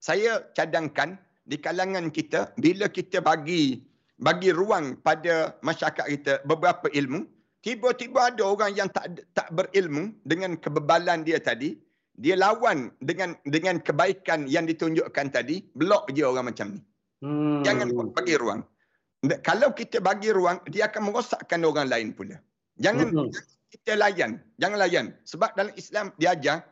[0.00, 3.84] Saya cadangkan di kalangan kita bila kita bagi
[4.16, 10.58] bagi ruang pada masyarakat kita beberapa ilmu tiba-tiba ada orang yang tak tak berilmu dengan
[10.58, 11.78] kebebalan dia tadi.
[12.12, 15.64] Dia lawan dengan dengan kebaikan yang ditunjukkan tadi.
[15.72, 16.80] Blok je orang macam ni.
[17.22, 17.62] Hmm.
[17.62, 18.60] jangan bagi ruang.
[19.46, 22.36] Kalau kita bagi ruang dia akan merosakkan orang lain pula.
[22.82, 23.30] Jangan, hmm.
[23.70, 24.42] kita layan.
[24.58, 25.06] Jangan layan.
[25.22, 26.66] Sebab dalam Islam diajar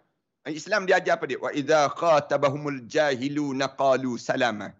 [0.49, 1.39] Islam diajar apa dia?
[1.39, 4.73] Wa idza khatabahumul jahiluna qalu salama.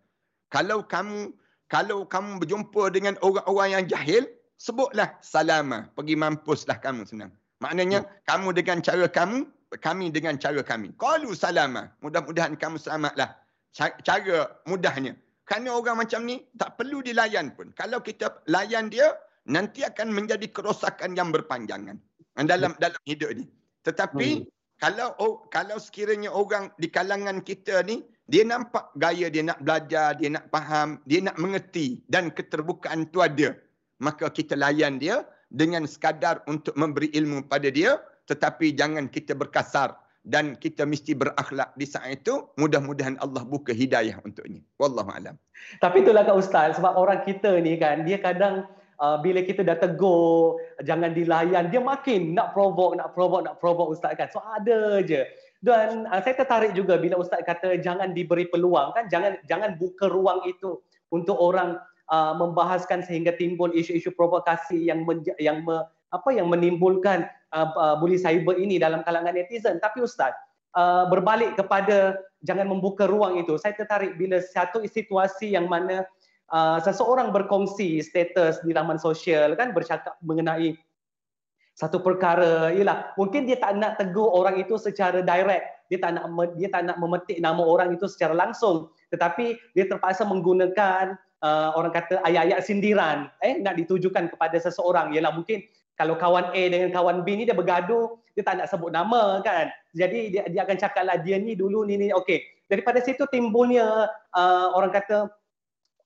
[0.49, 1.37] Kalau kamu
[1.71, 4.25] kalau kamu berjumpa dengan orang-orang yang jahil
[4.61, 7.33] sebutlah salama, pergi mampuslah kamu senang.
[7.65, 8.29] Maknanya hmm.
[8.29, 9.49] kamu dengan cara kamu,
[9.81, 10.93] kami dengan cara kami.
[11.01, 13.33] Qalu salama, mudah-mudahan kamu selamatlah.
[14.05, 15.17] Cara mudahnya.
[15.49, 17.73] Kerana orang macam ni tak perlu dilayan pun.
[17.75, 19.17] Kalau kita layan dia,
[19.49, 21.97] nanti akan menjadi kerosakan yang berpanjangan
[22.45, 22.81] dalam hmm.
[22.81, 23.49] dalam hidup ni.
[23.83, 24.47] Tetapi hmm.
[24.79, 30.15] kalau oh, kalau sekiranya orang di kalangan kita ni dia nampak gaya dia nak belajar,
[30.15, 33.59] dia nak faham, dia nak mengerti dan keterbukaan tu ada
[34.01, 39.99] maka kita layan dia dengan sekadar untuk memberi ilmu pada dia tetapi jangan kita berkasar
[40.23, 42.47] dan kita mesti berakhlak di saat itu.
[42.61, 45.35] Mudah-mudahan Allah buka hidayah untuknya wallahu alam.
[45.83, 48.69] Tapi itulah kak ustaz sebab orang kita ni kan dia kadang
[49.01, 53.97] uh, bila kita dah tegur jangan dilayan dia makin nak provoke nak provoke nak provoke
[53.97, 54.29] ustaz kan.
[54.31, 55.25] So ada je.
[55.61, 60.07] Dan uh, saya tertarik juga bila ustaz kata jangan diberi peluang kan jangan jangan buka
[60.07, 60.79] ruang itu
[61.11, 61.81] untuk orang
[62.11, 67.95] uh, membahaskan sehingga timbul isu-isu provokasi yang menja- yang me, apa yang menimbulkan uh, uh,
[67.97, 69.79] bully cyber ini dalam kalangan netizen.
[69.79, 70.35] Tapi Ustaz,
[70.75, 76.05] uh, berbalik kepada jangan membuka ruang itu, saya tertarik bila satu situasi yang mana
[76.51, 80.77] uh, seseorang berkongsi status di laman sosial kan bercakap mengenai
[81.79, 86.29] satu perkara ialah mungkin dia tak nak tegur orang itu secara direct dia tak nak
[86.61, 91.93] dia tak nak memetik nama orang itu secara langsung tetapi dia terpaksa menggunakan uh, orang
[91.93, 95.13] kata ayat-ayat sindiran eh nak ditujukan kepada seseorang.
[95.13, 95.65] Ialah mungkin
[95.97, 99.69] kalau kawan A dengan kawan B ni dia bergaduh dia tak nak sebut nama kan?
[99.93, 102.41] Jadi dia dia akan cakaplah dia ni dulu ni ni okey.
[102.71, 105.29] Daripada situ timbulnya uh, orang kata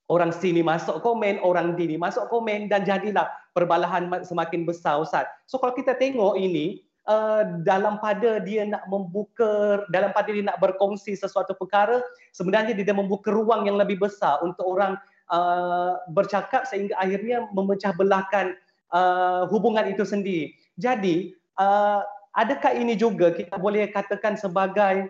[0.09, 5.29] orang sini masuk komen, orang D ni masuk komen dan jadilah perbalahan semakin besar Ustaz.
[5.45, 10.59] So kalau kita tengok ini uh, dalam pada dia nak membuka dalam pada dia nak
[10.61, 12.01] berkongsi sesuatu perkara
[12.33, 14.97] sebenarnya dia membuka ruang yang lebih besar untuk orang
[15.31, 18.57] uh, bercakap sehingga akhirnya memecah belahkan
[18.93, 20.53] uh, hubungan itu sendiri.
[20.75, 22.03] Jadi uh,
[22.35, 25.09] adakah ini juga kita boleh katakan sebagai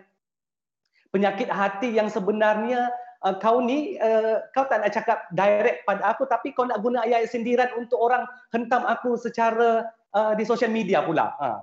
[1.10, 2.92] penyakit hati yang sebenarnya
[3.26, 7.02] uh, kau ni uh, kau tak nak cakap direct pada aku tapi kau nak guna
[7.02, 11.34] ayat sindiran untuk orang hentam aku secara uh, di social media pula.
[11.40, 11.60] Ha.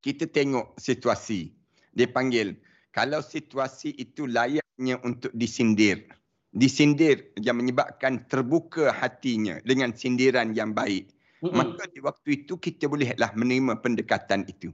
[0.00, 1.50] Kita tengok situasi.
[1.96, 2.56] Dia panggil
[2.92, 6.08] kalau situasi itu layaknya untuk disindir.
[6.56, 11.12] Disindir yang menyebabkan terbuka hatinya dengan sindiran yang baik.
[11.44, 11.52] Mm-hmm.
[11.52, 14.72] Maka di waktu itu kita bolehlah menerima pendekatan itu.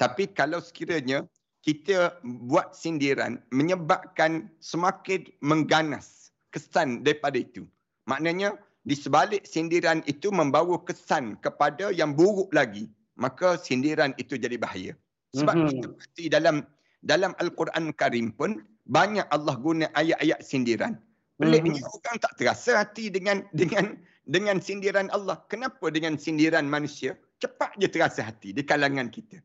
[0.00, 1.28] Tapi kalau sekiranya
[1.60, 7.68] kita buat sindiran menyebabkan semakin mengganas kesan daripada itu.
[8.08, 8.56] Maknanya
[8.88, 12.88] di sebalik sindiran itu membawa kesan kepada yang buruk lagi,
[13.20, 14.96] maka sindiran itu jadi bahaya.
[15.36, 15.70] Sebab mm-hmm.
[15.76, 16.64] kita pasti dalam
[17.04, 20.96] dalam Al-Quran Karim pun banyak Allah guna ayat-ayat sindiran.
[21.38, 21.96] Peliknya mm-hmm.
[22.02, 23.94] orang tak terasa hati dengan dengan
[24.26, 25.38] dengan sindiran Allah.
[25.46, 29.38] Kenapa dengan sindiran manusia cepat je terasa hati di kalangan kita?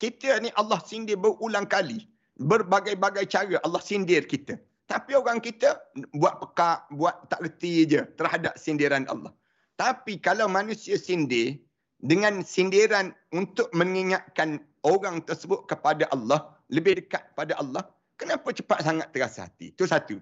[0.00, 2.08] Kita ni Allah sindir berulang kali.
[2.40, 4.58] Berbagai-bagai cara Allah sindir kita.
[4.88, 5.80] Tapi orang kita
[6.16, 9.32] buat pekak, buat tak reti je terhadap sindiran Allah.
[9.76, 11.60] Tapi kalau manusia sindir
[12.00, 17.86] dengan sindiran untuk mengingatkan orang tersebut kepada Allah, lebih dekat pada Allah,
[18.20, 19.72] kenapa cepat sangat terasa hati?
[19.72, 20.20] Itu satu.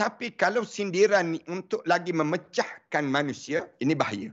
[0.00, 4.32] Tapi kalau sindiran ni untuk lagi memecahkan manusia, ini bahaya.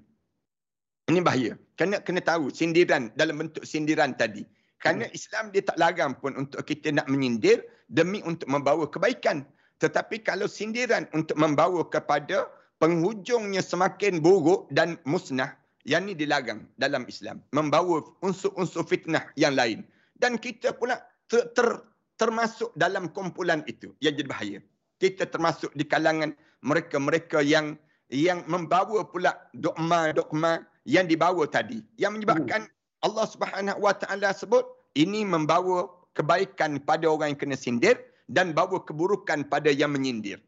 [1.11, 1.59] Ini bahaya.
[1.75, 4.47] Kena kena tahu sindiran dalam bentuk sindiran tadi.
[4.79, 5.17] Kerana hmm.
[5.19, 9.43] Islam dia tak larang pun untuk kita nak menyindir demi untuk membawa kebaikan.
[9.83, 12.47] Tetapi kalau sindiran untuk membawa kepada
[12.79, 15.51] penghujungnya semakin buruk dan musnah,
[15.83, 17.43] yang ini dilarang dalam Islam.
[17.51, 19.83] Membawa unsur-unsur fitnah yang lain.
[20.15, 20.95] Dan kita pula
[21.27, 21.83] ter, ter,
[22.15, 24.59] termasuk dalam kumpulan itu yang jadi bahaya.
[24.97, 26.33] Kita termasuk di kalangan
[26.65, 27.77] mereka-mereka yang
[28.09, 31.83] yang membawa pula dogma-dogma yang dibawa tadi.
[31.99, 33.05] Yang menyebabkan hmm.
[33.05, 34.63] Allah Subhanahu Wa Taala sebut
[34.97, 35.85] ini membawa
[36.17, 37.99] kebaikan pada orang yang kena sindir
[38.31, 40.41] dan bawa keburukan pada yang menyindir.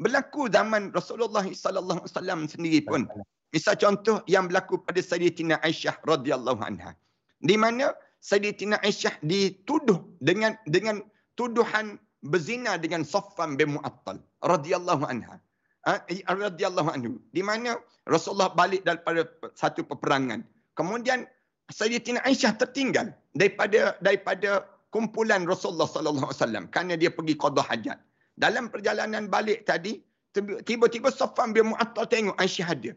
[0.00, 3.04] Berlaku zaman Rasulullah sallallahu alaihi wasallam sendiri pun.
[3.52, 6.96] Misal contoh yang berlaku pada Sayyidatina Aisyah radhiyallahu anha.
[7.44, 7.92] Di mana
[8.24, 11.04] Sayyidatina Aisyah dituduh dengan dengan
[11.36, 15.40] tuduhan berzina dengan Saffan bin Mu'attal radhiyallahu anha.
[15.88, 17.16] Ha, radhiyallahu anhu.
[17.32, 19.24] Di mana Rasulullah balik daripada
[19.56, 20.44] satu peperangan.
[20.76, 21.24] Kemudian
[21.72, 27.98] Sayyidatina Aisyah tertinggal daripada daripada kumpulan Rasulullah sallallahu alaihi wasallam kerana dia pergi qada hajat.
[28.36, 30.02] Dalam perjalanan balik tadi
[30.66, 32.92] tiba-tiba Safwan bin Mu'attal tengok Aisyah ada.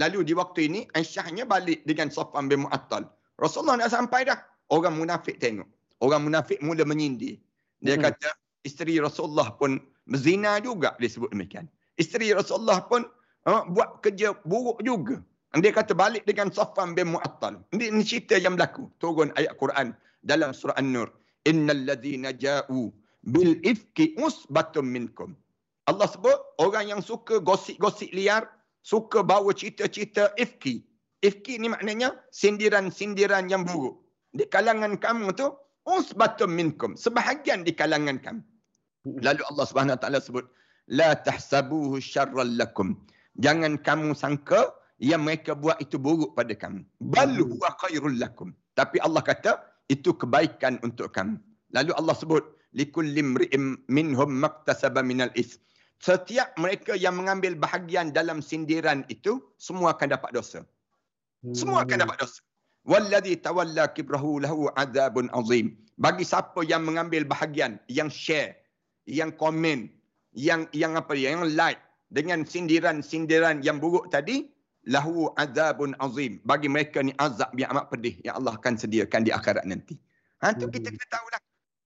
[0.00, 3.06] Lalu di waktu ini Aisyahnya balik dengan Safwan bin Mu'attal.
[3.38, 4.38] Rasulullah dah sampai dah.
[4.72, 5.68] Orang munafik tengok.
[6.00, 7.38] Orang munafik mula menyindir.
[7.84, 8.04] Dia hmm.
[8.08, 8.28] kata
[8.64, 11.68] isteri Rasulullah pun berzina juga dia sebut demikian.
[12.00, 13.06] Isteri Rasulullah pun
[13.46, 15.22] uh, buat kerja buruk juga.
[15.54, 17.62] Dia kata balik dengan Safwan bin Mu'attal.
[17.70, 18.90] Ini, ini cerita yang berlaku.
[18.98, 19.94] Turun ayat Quran
[20.26, 21.14] dalam surah An-Nur.
[21.46, 22.90] Innal ladzina ja'u
[23.22, 25.38] bil ifki usbatum minkum.
[25.86, 28.50] Allah sebut orang yang suka gosip-gosip liar,
[28.82, 30.82] suka bawa cerita-cerita ifki.
[31.22, 33.94] Ifki ni maknanya sindiran-sindiran yang buruk.
[34.34, 35.54] Di kalangan kamu tu
[35.86, 36.98] usbatum minkum.
[36.98, 38.42] Sebahagian di kalangan kamu.
[39.04, 40.44] Lalu Allah Subhanahu Wa Taala sebut
[40.88, 42.96] la tahsabuhu syarran lakum.
[43.40, 46.86] Jangan kamu sangka yang mereka buat itu buruk pada kamu.
[47.12, 47.44] Bal hmm.
[47.50, 48.54] huwa khairul lakum.
[48.78, 51.36] Tapi Allah kata itu kebaikan untuk kamu.
[51.74, 55.58] Lalu Allah sebut likulli imri'in minhum maktasaba minal is.
[56.02, 60.60] Setiap mereka yang mengambil bahagian dalam sindiran itu semua akan dapat dosa.
[61.52, 62.40] Semua akan dapat dosa.
[62.84, 65.76] Walladhi tawalla kibrahu lahu azabun azim.
[65.96, 68.58] Bagi siapa yang mengambil bahagian, yang share,
[69.06, 69.88] yang komen,
[70.32, 71.80] yang yang apa yang like
[72.12, 74.48] dengan sindiran-sindiran yang buruk tadi,
[74.88, 76.40] lahu azabun azim.
[76.44, 79.96] Bagi mereka ni azab yang amat pedih yang Allah akan sediakan di akhirat nanti.
[80.44, 81.40] Ha tu kita kena tahulah.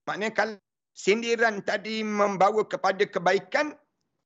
[0.07, 0.55] Maknanya kalau
[0.97, 3.77] sindiran tadi membawa kepada kebaikan,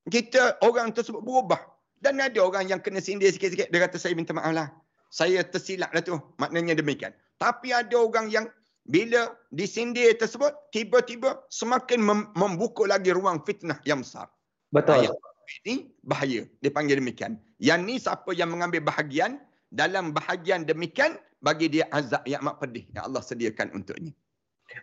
[0.10, 1.60] kita orang tersebut berubah.
[2.04, 3.72] Dan ada orang yang kena sindir sikit-sikit.
[3.72, 4.68] Dia kata, saya minta maaf lah.
[5.08, 6.20] Saya tersilap lah tu.
[6.36, 7.16] Maknanya demikian.
[7.40, 8.52] Tapi ada orang yang
[8.84, 12.04] bila disindir tersebut, tiba-tiba semakin
[12.36, 14.28] membuka lagi ruang fitnah yang besar.
[14.72, 15.08] Betul.
[15.08, 15.16] Ayat
[15.64, 16.48] ini bahaya.
[16.64, 17.40] Dipanggil demikian.
[17.60, 22.88] Yang ni siapa yang mengambil bahagian, dalam bahagian demikian, bagi dia azab yang amat pedih
[22.96, 24.16] yang Allah sediakan untuknya.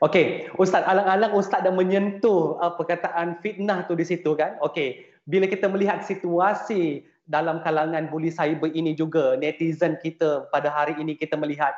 [0.04, 4.60] Okey, Ustaz alang-alang Ustaz dah menyentuh uh, perkataan fitnah tu di situ kan?
[4.62, 10.94] Okey, bila kita melihat situasi dalam kalangan bully cyber ini juga, netizen kita pada hari
[11.00, 11.74] ini kita melihat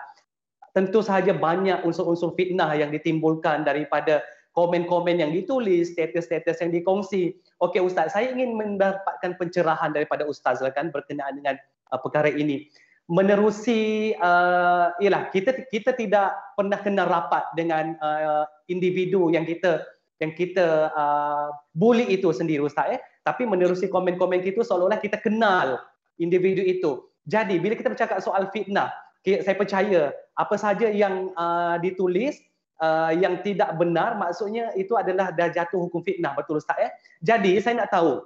[0.72, 7.37] tentu sahaja banyak unsur-unsur fitnah yang ditimbulkan daripada komen-komen yang ditulis, status-status yang dikongsi.
[7.61, 11.56] Okey Ustaz, saya ingin mendapatkan pencerahan daripada Ustaz lah kan berkenaan dengan
[11.92, 12.68] uh, perkara ini.
[13.08, 19.85] Menerusi uh, ialah kita kita tidak pernah kenal rapat dengan uh, individu yang kita
[20.22, 23.00] yang kita uh, bully itu sendiri ustaz eh.
[23.26, 25.82] Tapi menerusi komen-komen itu seolah-olah kita kenal
[26.18, 27.11] individu itu.
[27.26, 28.90] Jadi bila kita bercakap soal fitnah
[29.22, 30.02] saya percaya
[30.35, 32.42] apa saja yang uh, ditulis
[32.82, 36.90] uh, yang tidak benar maksudnya itu adalah dah jatuh hukum fitnah betul ustaz eh
[37.22, 38.18] jadi saya nak tahu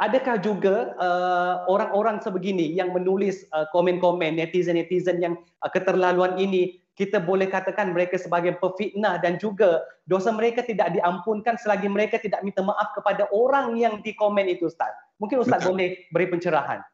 [0.00, 7.24] adakah juga uh, orang-orang sebegini yang menulis uh, komen-komen netizen-netizen yang uh, keterlaluan ini kita
[7.24, 12.60] boleh katakan mereka sebagai pefitnah dan juga dosa mereka tidak diampunkan selagi mereka tidak minta
[12.60, 14.92] maaf kepada orang yang dikomen itu Ustaz.
[15.16, 15.70] Mungkin Ustaz Betul.
[15.72, 16.84] boleh beri pencerahan.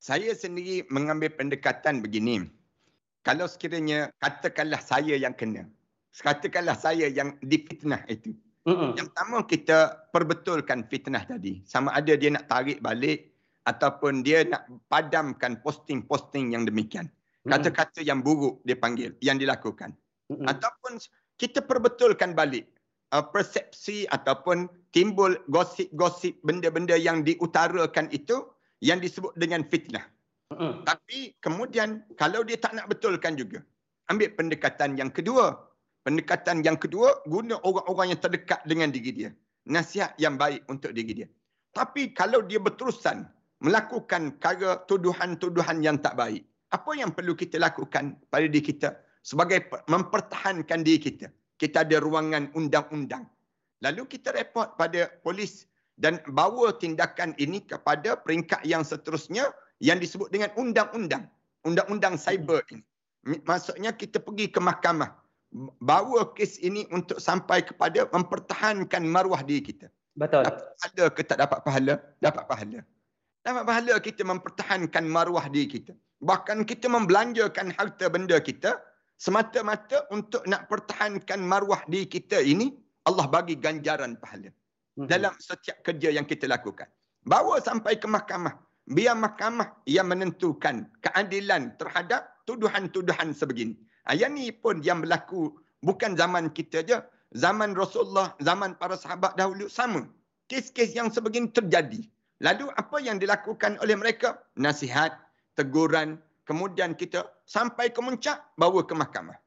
[0.00, 2.48] Saya sendiri mengambil pendekatan begini.
[3.20, 5.68] Kalau sekiranya katakanlah saya yang kena.
[6.16, 8.32] Katakanlah saya yang difitnah itu.
[8.64, 8.96] Mm-mm.
[8.96, 11.60] Yang pertama kita perbetulkan fitnah tadi.
[11.68, 13.28] Sama ada dia nak tarik balik
[13.68, 17.12] ataupun dia nak padamkan posting-posting yang demikian.
[17.44, 19.92] Kata-kata yang buruk dia panggil, yang dilakukan.
[20.48, 20.96] Ataupun
[21.36, 22.68] kita perbetulkan balik
[23.12, 28.48] uh, persepsi ataupun timbul gosip-gosip benda-benda yang diutarakan itu
[28.80, 30.04] yang disebut dengan fitnah.
[30.50, 30.82] Mm-mm.
[30.84, 33.62] Tapi kemudian kalau dia tak nak betulkan juga,
[34.10, 35.68] ambil pendekatan yang kedua.
[36.00, 39.30] Pendekatan yang kedua guna orang-orang yang terdekat dengan diri dia.
[39.68, 41.28] Nasihat yang baik untuk diri dia.
[41.76, 43.28] Tapi kalau dia berterusan
[43.60, 46.40] melakukan cara tuduhan-tuduhan yang tak baik
[46.70, 48.94] apa yang perlu kita lakukan pada diri kita
[49.26, 51.26] sebagai mempertahankan diri kita?
[51.58, 53.26] Kita ada ruangan undang-undang.
[53.84, 55.66] Lalu kita report pada polis
[56.00, 59.52] dan bawa tindakan ini kepada peringkat yang seterusnya
[59.84, 61.28] yang disebut dengan undang-undang
[61.68, 62.82] undang-undang cyber ini
[63.44, 65.20] maksudnya kita pergi ke mahkamah
[65.82, 69.86] bawa kes ini untuk sampai kepada mempertahankan maruah diri kita.
[70.14, 70.46] Betul.
[70.46, 71.94] Dapat pahala ke tak dapat pahala?
[72.22, 72.80] Dapat pahala.
[73.40, 75.92] Dapat pahala kita mempertahankan maruah diri kita.
[76.20, 78.78] Bahkan kita membelanjakan harta benda kita
[79.16, 82.76] semata-mata untuk nak pertahankan maruah diri kita ini,
[83.08, 84.52] Allah bagi ganjaran pahala.
[84.98, 85.06] Hmm.
[85.06, 86.90] Dalam setiap kerja yang kita lakukan.
[87.22, 88.58] Bawa sampai ke mahkamah.
[88.90, 93.78] Biar mahkamah yang menentukan keadilan terhadap tuduhan-tuduhan sebegini.
[94.08, 96.98] Ha, yang ni pun yang berlaku bukan zaman kita je.
[97.38, 100.10] Zaman Rasulullah, zaman para sahabat dahulu sama.
[100.50, 102.02] Kes-kes yang sebegini terjadi.
[102.42, 104.42] Lalu apa yang dilakukan oleh mereka?
[104.58, 105.14] Nasihat,
[105.54, 109.38] teguran, kemudian kita sampai ke muncak, bawa ke mahkamah.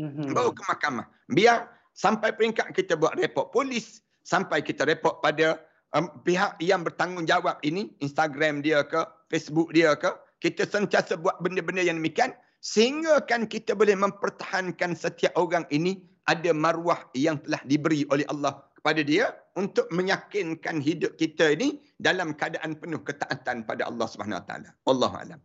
[0.00, 0.32] Mm-hmm.
[0.32, 1.06] Bawa ke mahkamah.
[1.28, 5.56] Biar sampai peringkat kita buat report polis, sampai kita report pada
[5.96, 9.00] um, pihak yang bertanggungjawab ini, Instagram dia ke,
[9.32, 10.12] Facebook dia ke,
[10.44, 16.52] kita sentiasa buat benda-benda yang demikian, sehingga kan kita boleh mempertahankan setiap orang ini ada
[16.52, 22.76] maruah yang telah diberi oleh Allah kepada dia untuk meyakinkan hidup kita ini dalam keadaan
[22.76, 24.70] penuh ketaatan pada Allah Subhanahu Wa Taala.
[24.84, 25.40] Allah alam.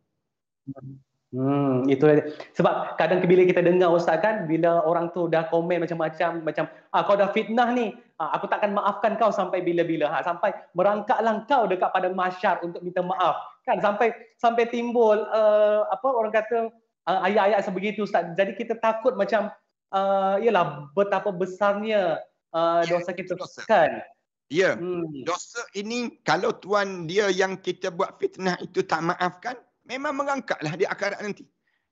[1.33, 2.05] Hmm, itu
[2.53, 7.01] sebab kadang bila kita dengar ustaz kan bila orang tu dah komen macam-macam macam ah
[7.01, 7.89] kau dah fitnah ni
[8.21, 12.85] ah, aku takkan maafkan kau sampai bila-bila ha sampai merangkaklah kau dekat pada masyar untuk
[12.85, 13.33] minta maaf
[13.65, 16.69] kan sampai sampai timbul uh, apa orang kata
[17.07, 18.31] uh, ayat-ayat sebegitu Ustaz.
[18.35, 19.51] Jadi kita takut macam
[19.91, 22.23] uh, yalah betapa besarnya
[22.55, 23.63] uh, dosa kita dosa.
[23.67, 24.03] kan.
[24.51, 24.77] Ya.
[24.77, 25.25] Hmm.
[25.25, 29.57] Dosa ini kalau tuan dia yang kita buat fitnah itu tak maafkan,
[29.87, 31.43] memang merangkaklah di akhirat nanti.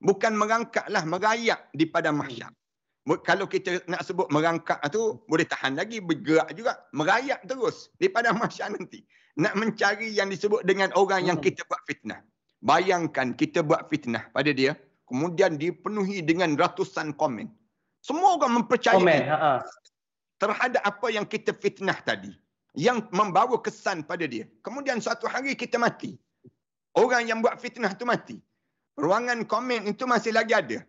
[0.01, 2.23] Bukan merangkaklah merayak di padang hmm.
[2.25, 2.51] mahsyar.
[2.51, 3.17] Hmm.
[3.25, 8.37] Kalau kita nak sebut merangkak tu boleh tahan lagi bergerak juga merayak terus di padang
[8.41, 9.01] mahsyar nanti.
[9.39, 11.29] Nak mencari yang disebut dengan orang hmm.
[11.33, 12.19] yang kita buat fitnah.
[12.61, 14.77] Bayangkan kita buat fitnah pada dia,
[15.09, 17.49] kemudian dipenuhi dengan ratusan komen.
[18.05, 19.53] Semua orang mempercayai komen, ha, ha.
[20.37, 22.33] terhadap apa yang kita fitnah tadi.
[22.77, 24.47] Yang membawa kesan pada dia.
[24.63, 26.15] Kemudian suatu hari kita mati.
[26.97, 28.37] Orang yang buat fitnah tu mati.
[28.99, 30.79] Ruangan komen itu masih lagi ada.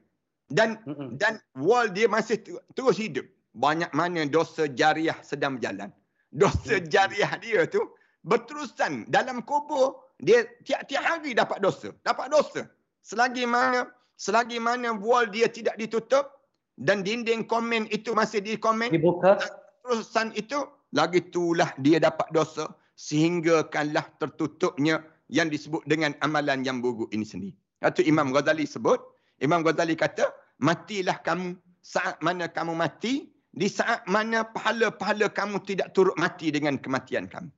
[0.53, 1.17] Dan Mm-mm.
[1.17, 2.43] dan wall dia masih
[2.77, 3.25] terus hidup.
[3.55, 5.89] Banyak mana dosa jariah sedang berjalan.
[6.35, 6.87] Dosa mm.
[6.91, 7.81] jariah dia tu
[8.27, 11.95] berterusan dalam kubur dia tiap-tiap hari dapat dosa.
[12.03, 12.67] Dapat dosa.
[13.03, 13.87] Selagi mana
[14.23, 16.47] selagi mana wall dia tidak ditutup
[16.79, 19.35] dan dinding komen itu masih dikomen dibuka
[19.83, 20.63] terusan itu
[20.95, 25.03] lagi itulah dia dapat dosa sehingga kanlah tertutupnya
[25.33, 27.57] yang disebut dengan amalan yang buruk ini sendiri.
[27.81, 29.01] Itu Imam Ghazali sebut.
[29.41, 30.29] Imam Ghazali kata,
[30.61, 36.77] matilah kamu saat mana kamu mati, di saat mana pahala-pahala kamu tidak turut mati dengan
[36.77, 37.49] kematian kamu.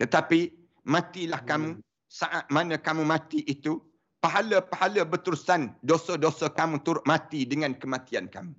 [0.00, 0.48] Tetapi
[0.88, 1.84] matilah kamu hmm.
[2.08, 3.84] saat mana kamu mati itu,
[4.24, 8.56] pahala-pahala berterusan dosa-dosa kamu turut mati dengan kematian kamu.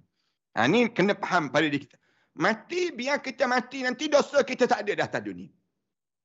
[0.53, 1.97] Ha, ini kena faham pada diri kita.
[2.37, 5.51] Mati, biar kita mati, nanti dosa kita tak ada dah atas dunia.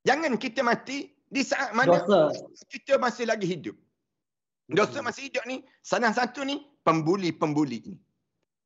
[0.06, 2.32] Jangan kita mati di saat mana dosa.
[2.72, 3.76] kita masih lagi hidup.
[4.72, 7.98] Dosa masih hidup ni, salah satu ni, pembuli-pembuli ini.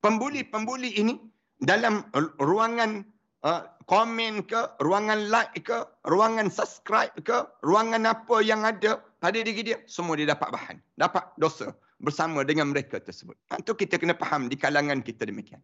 [0.01, 1.19] Pembuli-pembuli ini,
[1.61, 2.07] dalam
[2.41, 3.05] ruangan
[3.45, 9.61] uh, komen ke, ruangan like ke, ruangan subscribe ke, ruangan apa yang ada pada diri
[9.61, 10.77] dia, semua dia dapat bahan.
[10.97, 13.37] Dapat dosa bersama dengan mereka tersebut.
[13.61, 15.61] Itu kita kena faham di kalangan kita demikian.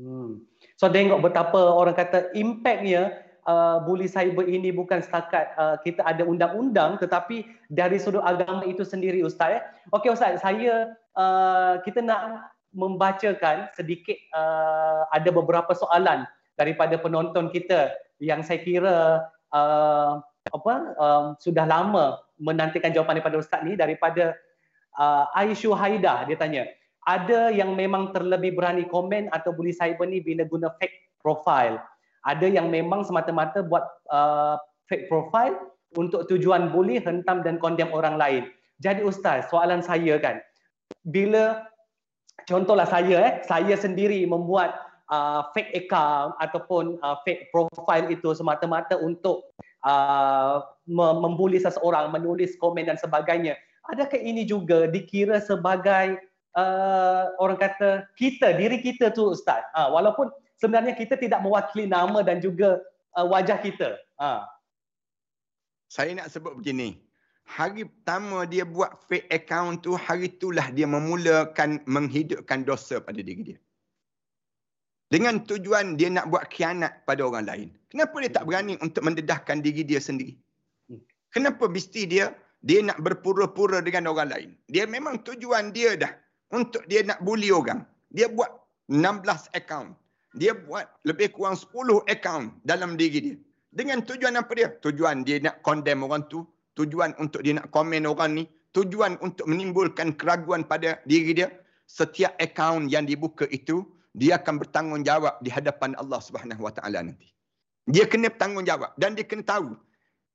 [0.00, 0.40] Hmm.
[0.80, 6.26] So tengok betapa orang kata impactnya uh, bully cyber ini bukan setakat uh, kita ada
[6.26, 9.58] undang-undang tetapi dari sudut agama itu sendiri Ustaz.
[9.58, 9.62] Eh.
[9.94, 16.28] Okey Ustaz, saya uh, kita nak membacakan sedikit uh, ada beberapa soalan
[16.60, 18.96] daripada penonton kita yang saya kira
[19.54, 20.20] uh,
[20.52, 24.36] apa um, sudah lama menantikan jawapan daripada Ustaz ni daripada
[25.00, 26.64] uh, Aisyu Haida dia tanya
[27.06, 31.78] ada yang memang terlebih berani komen atau bully cyber ni bila guna fake profile.
[32.26, 34.58] Ada yang memang semata-mata buat uh,
[34.90, 35.54] fake profile
[35.94, 38.50] untuk tujuan bully, hentam dan kondem orang lain.
[38.82, 40.42] Jadi ustaz, soalan saya kan,
[41.06, 41.64] bila
[42.44, 44.76] contohlah saya eh, saya sendiri membuat
[45.08, 49.48] uh, fake account ataupun uh, fake profile itu semata-mata untuk
[49.86, 50.60] uh,
[50.90, 53.56] membuli seseorang, menulis komen dan sebagainya.
[53.86, 56.18] Adakah ini juga dikira sebagai
[56.58, 60.30] uh, orang kata kita diri kita tu ustaz uh, walaupun
[60.60, 62.80] sebenarnya kita tidak mewakili nama dan juga
[63.16, 64.42] uh, wajah kita uh.
[65.88, 67.00] saya nak sebut begini
[67.46, 73.54] hari pertama dia buat fake account tu hari itulah dia memulakan menghidupkan dosa pada diri
[73.54, 73.58] dia
[75.06, 79.62] dengan tujuan dia nak buat khianat pada orang lain kenapa dia tak berani untuk mendedahkan
[79.62, 80.34] diri dia sendiri
[80.90, 81.02] hmm.
[81.30, 82.34] kenapa mesti dia
[82.66, 86.10] dia nak berpura-pura dengan orang lain dia memang tujuan dia dah
[86.54, 87.82] untuk dia nak bully orang.
[88.12, 88.50] Dia buat
[88.86, 89.98] 16 account.
[90.36, 93.36] Dia buat lebih kurang 10 account dalam diri dia.
[93.72, 94.68] Dengan tujuan apa dia?
[94.84, 96.44] Tujuan dia nak condemn orang tu.
[96.76, 98.44] Tujuan untuk dia nak komen orang ni.
[98.76, 101.48] Tujuan untuk menimbulkan keraguan pada diri dia.
[101.88, 103.84] Setiap account yang dibuka itu,
[104.16, 107.32] dia akan bertanggungjawab di hadapan Allah Subhanahu Wa Taala nanti.
[107.88, 109.76] Dia kena bertanggungjawab dan dia kena tahu.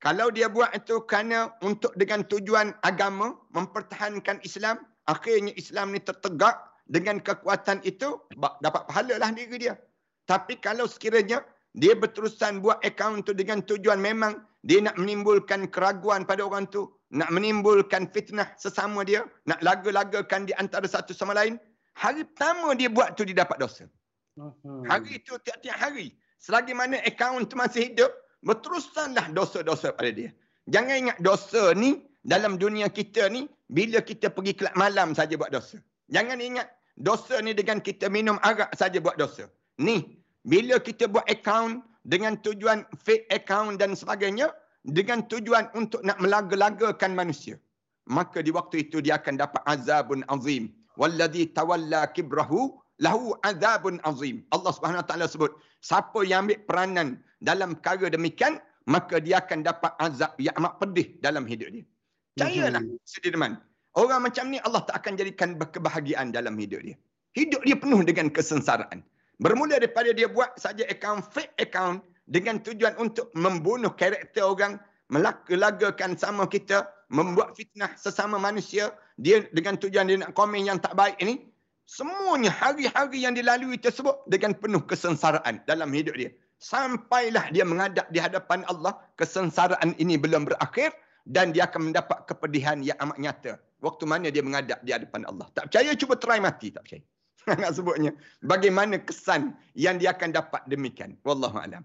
[0.02, 6.58] Kalau dia buat itu kerana untuk dengan tujuan agama, mempertahankan Islam, akhirnya Islam ni tertegak
[6.90, 8.18] dengan kekuatan itu
[8.58, 9.78] dapat pahala lah diri dia.
[10.26, 11.42] Tapi kalau sekiranya
[11.72, 16.86] dia berterusan buat akaun tu dengan tujuan memang dia nak menimbulkan keraguan pada orang tu,
[17.10, 21.58] nak menimbulkan fitnah sesama dia, nak laga-lagakan di antara satu sama lain,
[21.98, 23.84] hari pertama dia buat tu dia dapat dosa.
[24.38, 24.86] Hmm.
[24.86, 26.14] Hari itu tiap-tiap hari.
[26.38, 28.10] Selagi mana akaun tu masih hidup,
[28.46, 30.30] berterusanlah dosa-dosa pada dia.
[30.70, 35.50] Jangan ingat dosa ni dalam dunia kita ni bila kita pergi kelab malam saja buat
[35.50, 35.82] dosa.
[36.10, 39.50] Jangan ingat dosa ni dengan kita minum arak saja buat dosa.
[39.86, 39.96] Ni
[40.52, 44.50] bila kita buat account dengan tujuan fake account dan sebagainya
[44.98, 47.58] dengan tujuan untuk nak melaga-lagakan manusia.
[48.10, 50.74] Maka di waktu itu dia akan dapat azabun azim.
[50.98, 54.42] Walladhi tawalla kibrahu lahu azabun azim.
[54.54, 57.08] Allah Subhanahu Wa Taala sebut, siapa yang ambil peranan
[57.38, 58.58] dalam perkara demikian,
[58.90, 61.86] maka dia akan dapat azab yang amat pedih dalam hidup dia.
[62.34, 63.06] Percayalah, mm-hmm.
[63.06, 63.52] Sudirman.
[63.94, 66.96] Orang macam ni Allah tak akan jadikan kebahagiaan dalam hidup dia.
[67.38, 69.04] Hidup dia penuh dengan kesengsaraan.
[69.42, 71.98] Bermula daripada dia buat saja account, fake account
[72.30, 74.78] dengan tujuan untuk membunuh karakter orang,
[75.10, 80.94] melagakan sama kita, membuat fitnah sesama manusia, dia dengan tujuan dia nak komen yang tak
[80.94, 81.42] baik ini,
[81.90, 86.30] semuanya hari-hari yang dilalui tersebut dengan penuh kesengsaraan dalam hidup dia.
[86.62, 90.94] Sampailah dia menghadap di hadapan Allah, kesengsaraan ini belum berakhir,
[91.26, 93.52] dan dia akan mendapat kepedihan yang amat nyata.
[93.82, 95.50] Waktu mana dia menghadap di hadapan Allah.
[95.50, 96.70] Tak percaya, cuba try mati.
[96.70, 97.02] Tak percaya.
[97.62, 98.12] Nak sebutnya.
[98.42, 101.18] Bagaimana kesan yang dia akan dapat demikian.
[101.26, 101.82] Wallahu'alam.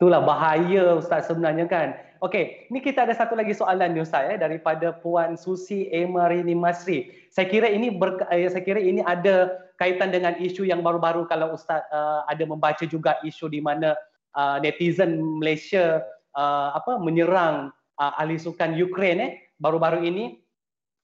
[0.00, 1.92] Itulah bahaya Ustaz sebenarnya kan.
[2.24, 7.12] Okey, ni kita ada satu lagi soalan ni Ustaz ya daripada Puan Susi Emarini Masri.
[7.28, 11.52] Saya kira ini ber, eh, saya kira ini ada kaitan dengan isu yang baru-baru kalau
[11.52, 13.92] Ustaz uh, ada membaca juga isu di mana
[14.36, 16.00] uh, netizen Malaysia
[16.32, 17.68] uh, apa menyerang
[18.00, 20.40] uh, ahli sukan Ukraine eh baru-baru ini.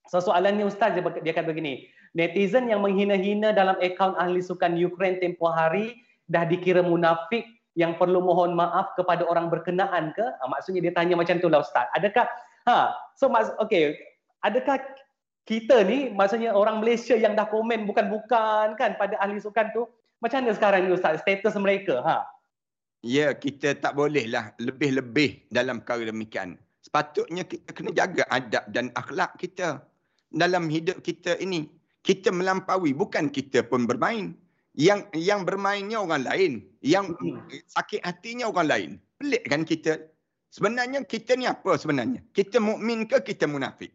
[0.09, 1.85] So soalannya Ustaz dia, dia kata begini,
[2.17, 6.01] netizen yang menghina-hina dalam akaun ahli sukan Ukraine tempoh hari
[6.33, 7.45] dah dikira munafik
[7.77, 10.25] yang perlu mohon maaf kepada orang berkenaan ke?
[10.25, 11.85] Ha, maksudnya dia tanya macam tu lah Ustaz.
[11.93, 12.25] Adakah,
[12.65, 13.93] ha, so mas, okay,
[14.41, 14.81] adakah
[15.45, 19.85] kita ni, maksudnya orang Malaysia yang dah komen bukan-bukan kan pada ahli sukan tu,
[20.19, 22.01] macam mana sekarang ni Ustaz, status mereka?
[22.01, 22.25] Ha?
[23.05, 26.57] Ya, kita tak bolehlah lebih-lebih dalam perkara demikian.
[26.81, 29.85] Sepatutnya kita kena jaga adab dan akhlak kita
[30.33, 31.69] dalam hidup kita ini.
[32.07, 34.39] Kita melampaui, bukan kita pun bermain
[34.77, 36.53] yang yang bermainnya orang lain,
[36.85, 37.51] yang hmm.
[37.67, 38.91] sakit hatinya orang lain.
[39.19, 39.99] Pelik kan kita?
[40.53, 42.23] Sebenarnya kita ni apa sebenarnya?
[42.31, 43.91] Kita mukmin ke kita munafik?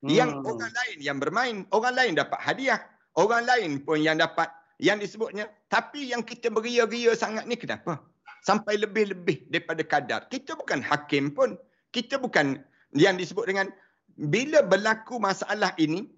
[0.00, 0.08] Hmm.
[0.08, 2.80] Yang orang lain yang bermain, orang lain dapat hadiah,
[3.18, 4.48] orang lain pun yang dapat
[4.78, 5.50] yang disebutnya.
[5.66, 7.98] Tapi yang kita beria-ria sangat ni kenapa?
[8.46, 10.20] Sampai lebih-lebih daripada kadar.
[10.30, 11.58] Kita bukan hakim pun.
[11.92, 12.62] Kita bukan
[12.96, 13.68] yang disebut dengan
[14.16, 16.08] bila berlaku masalah ini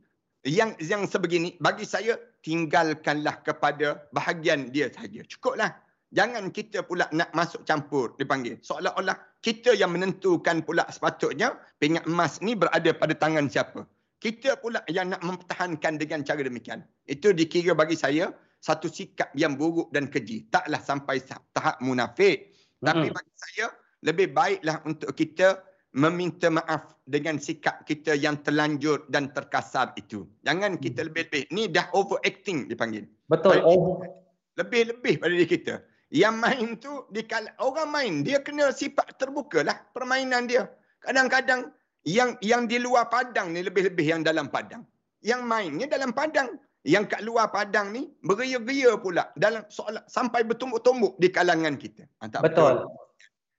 [0.44, 5.24] yang yang sebegini bagi saya tinggalkanlah kepada bahagian dia saja.
[5.24, 5.72] Cukuplah.
[6.14, 8.62] Jangan kita pula nak masuk campur dipanggil.
[8.62, 13.82] Seolah-olah kita yang menentukan pula sepatutnya pingat emas ni berada pada tangan siapa.
[14.22, 16.86] Kita pula yang nak mempertahankan dengan cara demikian.
[17.10, 18.30] Itu dikira bagi saya
[18.62, 20.46] satu sikap yang buruk dan keji.
[20.54, 21.18] Taklah sampai
[21.50, 22.54] tahap munafik.
[22.78, 22.94] Hmm.
[22.94, 23.66] Tapi bagi saya
[24.06, 25.60] lebih baiklah untuk kita
[25.94, 30.26] meminta maaf dengan sikap kita yang terlanjur dan terkasar itu.
[30.42, 31.08] Jangan kita hmm.
[31.08, 31.42] lebih-lebih.
[31.54, 33.06] Ni dah overacting dipanggil.
[33.30, 33.62] Betul.
[34.58, 35.74] Lebih-lebih pada diri kita.
[36.10, 40.70] Yang main tu, dikala, orang main, dia kena sifat terbuka lah permainan dia.
[41.02, 41.74] Kadang-kadang
[42.06, 44.82] yang yang di luar padang ni lebih-lebih yang dalam padang.
[45.22, 46.58] Yang mainnya dalam padang.
[46.84, 52.04] Yang kat luar padang ni beria-geria pula dalam soal sampai bertumbuk-tumbuk di kalangan kita.
[52.20, 52.44] Ha, betul.
[52.44, 52.74] betul.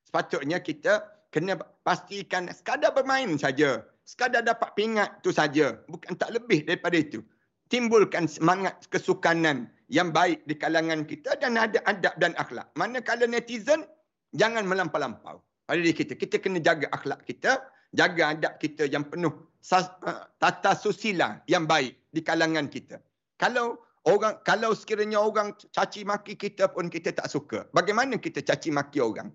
[0.06, 3.84] Sepatutnya kita kena pastikan sekadar bermain saja.
[4.08, 5.76] Sekadar dapat pingat tu saja.
[5.92, 7.20] Bukan tak lebih daripada itu.
[7.68, 12.72] Timbulkan semangat kesukanan yang baik di kalangan kita dan ada adab dan akhlak.
[12.80, 13.84] Manakala netizen,
[14.32, 15.44] jangan melampau-lampau.
[15.68, 16.16] Pada diri kita.
[16.16, 17.68] Kita kena jaga akhlak kita.
[17.92, 19.32] Jaga adab kita yang penuh
[19.72, 23.00] uh, tata susila yang baik di kalangan kita.
[23.40, 27.66] Kalau orang kalau sekiranya orang caci maki kita pun kita tak suka.
[27.72, 29.32] Bagaimana kita caci maki orang?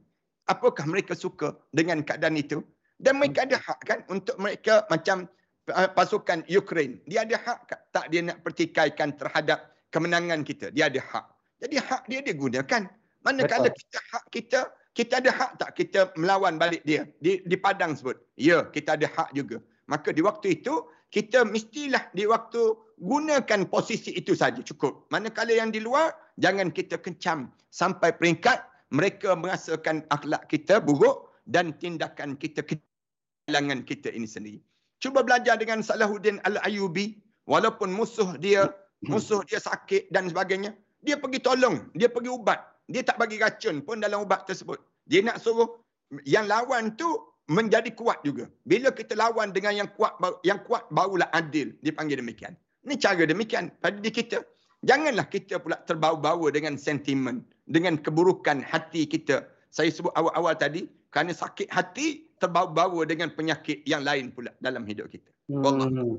[0.48, 2.64] Apakah mereka suka dengan keadaan itu?
[3.00, 5.24] Dan mereka ada hak kan untuk mereka macam
[5.72, 7.00] uh, pasukan Ukraine.
[7.08, 7.58] Dia ada hak
[7.92, 10.68] tak dia nak pertikaikan terhadap kemenangan kita.
[10.68, 11.26] Dia ada hak.
[11.64, 12.82] Jadi hak dia dia gunakan
[13.24, 13.76] manakala Betul.
[13.80, 14.60] kita hak kita
[14.90, 17.08] kita ada hak tak kita melawan balik dia?
[17.24, 18.20] Di di padang sebut.
[18.36, 19.64] Ya kita ada hak juga.
[19.88, 25.08] Maka di waktu itu kita mestilah di waktu gunakan posisi itu saja cukup.
[25.10, 31.74] Manakala yang di luar jangan kita kencam sampai peringkat mereka merasakan akhlak kita buruk dan
[31.78, 34.60] tindakan kita kehilangan kita ini sendiri.
[35.00, 37.18] Cuba belajar dengan Salahuddin Al-Ayubi
[37.48, 38.68] walaupun musuh dia
[39.08, 42.60] musuh dia sakit dan sebagainya, dia pergi tolong, dia pergi ubat.
[42.90, 44.76] Dia tak bagi racun pun dalam ubat tersebut.
[45.08, 45.80] Dia nak suruh
[46.26, 47.06] yang lawan tu
[47.48, 48.50] menjadi kuat juga.
[48.66, 52.54] Bila kita lawan dengan yang kuat yang kuat barulah adil dipanggil demikian.
[52.84, 54.42] Ini cara demikian pada diri kita.
[54.80, 59.46] Janganlah kita pula terbawa-bawa dengan sentimen, dengan keburukan hati kita.
[59.70, 65.06] Saya sebut awal-awal tadi, kerana sakit hati terbawa-bawa dengan penyakit yang lain pula dalam hidup
[65.06, 65.30] kita.
[65.46, 66.18] Hmm.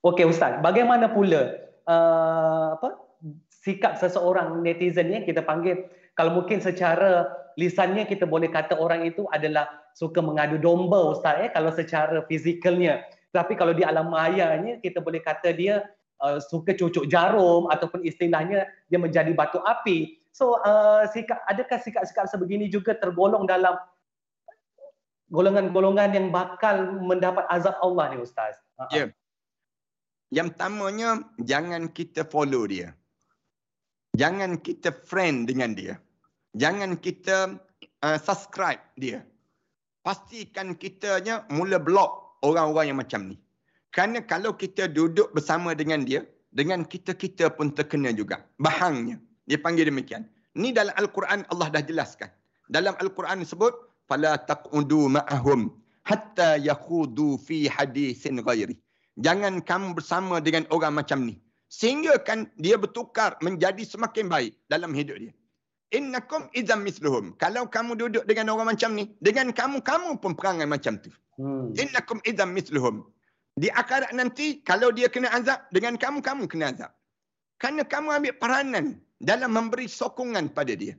[0.00, 2.96] Okey Ustaz, bagaimana pula uh, apa
[3.52, 5.84] sikap seseorang netizen yang kita panggil
[6.16, 7.28] kalau mungkin secara
[7.60, 13.04] lisannya kita boleh kata orang itu adalah suka mengadu domba Ustaz ya kalau secara fizikalnya.
[13.30, 15.86] Tapi kalau di alam mayanya kita boleh kata dia
[16.24, 20.19] uh, suka cucuk jarum ataupun istilahnya dia menjadi batu api.
[20.30, 23.74] So uh, sikap adakah sikap-sikap sebegini juga tergolong dalam
[25.30, 28.58] golongan-golongan yang bakal mendapat azab Allah ni ustaz?
[28.78, 28.90] Uh-huh.
[28.90, 29.08] Yeah.
[30.30, 31.10] Yang pertamanya
[31.42, 32.94] jangan kita follow dia.
[34.14, 35.98] Jangan kita friend dengan dia.
[36.54, 37.58] Jangan kita
[38.02, 39.22] uh, subscribe dia.
[40.02, 43.36] Pastikan kitanya mula block orang-orang yang macam ni.
[43.90, 48.46] Kerana kalau kita duduk bersama dengan dia, dengan kita-kita pun terkena juga.
[48.58, 49.18] Bahangnya
[49.50, 50.22] dia panggil demikian.
[50.54, 52.30] Ni dalam Al-Quran Allah dah jelaskan.
[52.70, 53.74] Dalam Al-Quran sebut
[54.06, 55.74] fala taqudu ma'ahum
[56.10, 58.78] hatta yakhudu fi hadisin ghairi.
[59.26, 61.34] Jangan kamu bersama dengan orang macam ni.
[61.70, 65.34] Sehingga kan dia bertukar menjadi semakin baik dalam hidup dia.
[65.98, 67.34] Innakum idzam mithluhum.
[67.42, 71.10] Kalau kamu duduk dengan orang macam ni, dengan kamu kamu pun perangai macam tu.
[71.38, 71.74] Hmm.
[71.74, 73.02] Innakum idzam mithluhum.
[73.58, 76.90] Di akhirat nanti kalau dia kena azab dengan kamu kamu kena azab.
[77.58, 78.86] Kerana kamu ambil peranan
[79.20, 80.96] dalam memberi sokongan pada dia.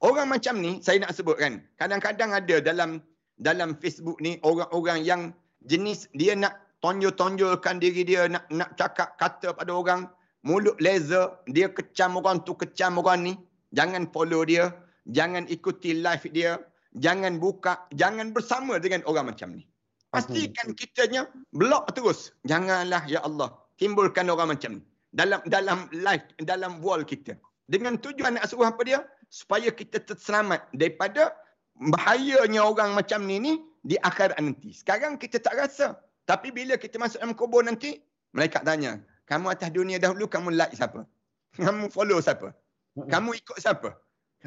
[0.00, 1.62] Orang macam ni saya nak sebutkan.
[1.76, 3.04] Kadang-kadang ada dalam
[3.40, 5.22] dalam Facebook ni orang-orang yang
[5.68, 10.08] jenis dia nak tonjol-tonjolkan diri dia, nak nak cakap kata pada orang,
[10.44, 13.34] mulut laser, dia kecam orang tu, kecam orang ni.
[13.76, 14.72] Jangan follow dia,
[15.12, 16.58] jangan ikuti live dia,
[16.98, 19.68] jangan buka, jangan bersama dengan orang macam ni.
[20.10, 22.34] Pastikan kitanya block terus.
[22.42, 24.82] Janganlah ya Allah timbulkan orang macam ni
[25.14, 27.38] dalam dalam live dalam wall kita.
[27.70, 29.06] Dengan tujuan nak suruh apa dia?
[29.30, 31.30] Supaya kita terselamat daripada
[31.78, 33.52] bahayanya orang macam ni ni
[33.86, 34.74] di akhirat nanti.
[34.74, 35.94] Sekarang kita tak rasa.
[36.26, 38.02] Tapi bila kita masuk dalam kubur nanti,
[38.34, 38.98] mereka tanya,
[39.30, 41.06] kamu atas dunia dahulu, kamu like siapa?
[41.54, 42.50] Kamu follow siapa?
[42.98, 43.94] Kamu ikut siapa?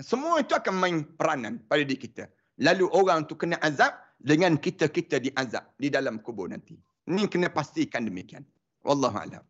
[0.03, 2.27] Semua itu akan main peranan pada diri kita.
[2.59, 6.75] Lalu orang tu kena azab dengan kita-kita diazab di dalam kubur nanti.
[7.07, 8.43] Ini kena pastikan demikian.
[8.83, 9.43] Wallahu a'lam.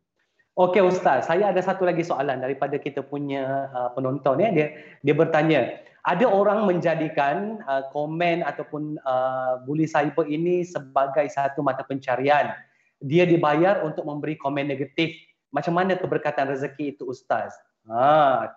[0.53, 4.53] Okey ustaz, saya ada satu lagi soalan daripada kita punya uh, penonton ya.
[4.53, 4.67] Dia
[5.01, 11.81] dia bertanya, ada orang menjadikan uh, komen ataupun uh, bully cyber ini sebagai satu mata
[11.81, 12.53] pencarian.
[13.01, 15.17] Dia dibayar untuk memberi komen negatif.
[15.49, 17.57] Macam mana keberkatan rezeki itu ustaz?
[17.89, 18.53] Ha.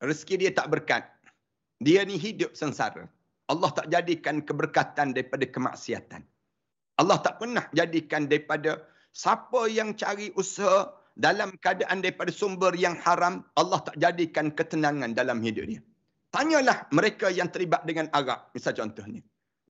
[0.00, 1.04] Rezeki dia tak berkat.
[1.84, 3.04] Dia ni hidup sengsara.
[3.44, 6.24] Allah tak jadikan keberkatan daripada kemaksiatan.
[6.96, 13.42] Allah tak pernah jadikan daripada siapa yang cari usaha dalam keadaan daripada sumber yang haram,
[13.60, 15.80] Allah tak jadikan ketenangan dalam hidup dia.
[16.30, 19.22] Tanyalah mereka yang terlibat dengan Arab, misal contohnya.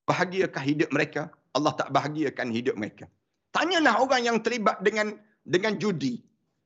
[0.05, 1.33] Bahagiakah hidup mereka?
[1.57, 3.05] Allah tak bahagiakan hidup mereka.
[3.51, 6.21] Tanyalah orang yang terlibat dengan dengan judi.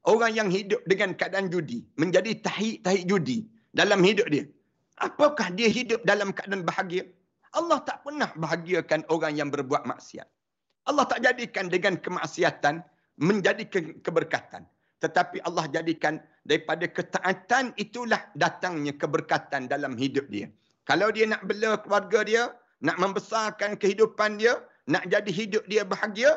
[0.06, 1.82] Orang yang hidup dengan keadaan judi.
[1.98, 4.46] Menjadi tahik-tahik judi dalam hidup dia.
[5.02, 7.04] Apakah dia hidup dalam keadaan bahagia?
[7.56, 10.28] Allah tak pernah bahagiakan orang yang berbuat maksiat.
[10.86, 14.68] Allah tak jadikan dengan kemaksiatan menjadi ke- keberkatan
[15.06, 20.50] tetapi Allah jadikan daripada ketaatan itulah datangnya keberkatan dalam hidup dia.
[20.88, 22.44] Kalau dia nak bela keluarga dia,
[22.82, 24.58] nak membesarkan kehidupan dia,
[24.90, 26.34] nak jadi hidup dia bahagia,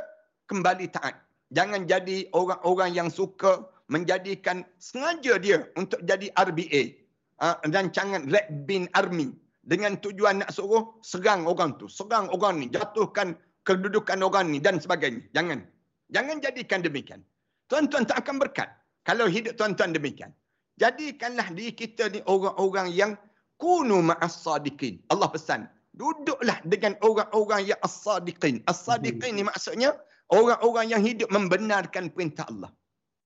[0.53, 1.17] kembali taat.
[1.49, 7.09] Jangan jadi orang-orang yang suka menjadikan sengaja dia untuk jadi RBA.
[7.39, 9.33] Uh, rancangan Red Bean Army.
[9.69, 11.89] Dengan tujuan nak suruh serang orang tu.
[11.89, 12.67] Serang orang ni.
[12.73, 15.25] Jatuhkan kedudukan orang ni dan sebagainya.
[15.37, 15.65] Jangan.
[16.09, 17.21] Jangan jadikan demikian.
[17.69, 18.69] Tuan-tuan tak akan berkat.
[19.05, 20.33] Kalau hidup tuan-tuan demikian.
[20.81, 23.13] Jadikanlah diri kita ni orang-orang yang
[23.59, 25.03] kunu ma'as sadiqin.
[25.13, 25.69] Allah pesan.
[25.99, 28.63] Duduklah dengan orang-orang yang as-sadiqin.
[28.71, 29.99] As-sadiqin ni maksudnya
[30.31, 32.71] orang-orang yang hidup membenarkan perintah Allah.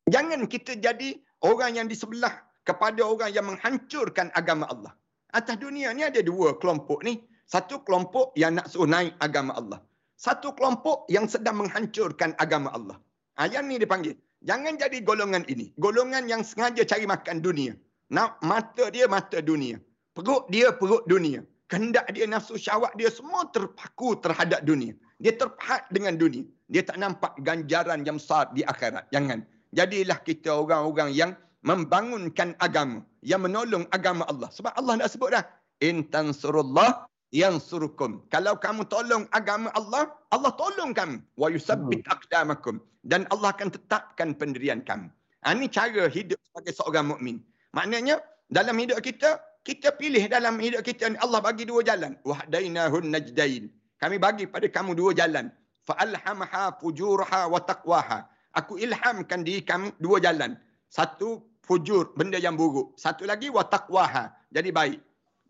[0.08, 2.32] Jangan kita jadi orang yang di sebelah
[2.64, 4.96] kepada orang yang menghancurkan agama Allah.
[5.36, 7.20] Atas dunia ni ada dua kelompok ni.
[7.44, 9.84] Satu kelompok yang nak suruh naik agama Allah.
[10.22, 12.94] Satu kelompok yang sedang menghancurkan agama Allah.
[13.42, 14.14] Ha, yang ni dipanggil.
[14.46, 15.74] Jangan jadi golongan ini.
[15.82, 17.74] Golongan yang sengaja cari makan dunia.
[18.14, 19.82] Nak mata dia mata dunia.
[20.14, 21.42] Perut dia perut dunia.
[21.66, 24.94] Kehendak dia nafsu syawak dia semua terpaku terhadap dunia.
[25.18, 26.46] Dia terpahat dengan dunia.
[26.70, 29.10] Dia tak nampak ganjaran yang besar di akhirat.
[29.10, 29.42] Jangan.
[29.74, 31.34] Jadilah kita orang-orang yang
[31.66, 33.02] membangunkan agama.
[33.26, 34.54] Yang menolong agama Allah.
[34.54, 35.42] Sebab Allah dah sebut dah.
[35.82, 38.20] In tansurullah yang surukum.
[38.28, 41.16] Kalau kamu tolong agama Allah, Allah tolong kamu.
[41.40, 42.12] Wa yusabbit hmm.
[42.12, 42.76] aqdamakum.
[43.02, 45.08] Dan Allah akan tetapkan pendirian kamu.
[45.42, 47.42] Ha, ini cara hidup sebagai seorang mukmin.
[47.74, 52.14] Maknanya, dalam hidup kita, kita pilih dalam hidup kita ni Allah bagi dua jalan.
[52.22, 53.66] Wahdainahun najdain.
[53.98, 55.50] Kami bagi pada kamu dua jalan.
[55.82, 58.28] Fa'alhamaha fujurha wa taqwaha.
[58.54, 60.54] Aku ilhamkan diri kamu dua jalan.
[60.86, 62.94] Satu fujur, benda yang buruk.
[63.00, 64.30] Satu lagi wa taqwaha.
[64.52, 65.00] Jadi baik.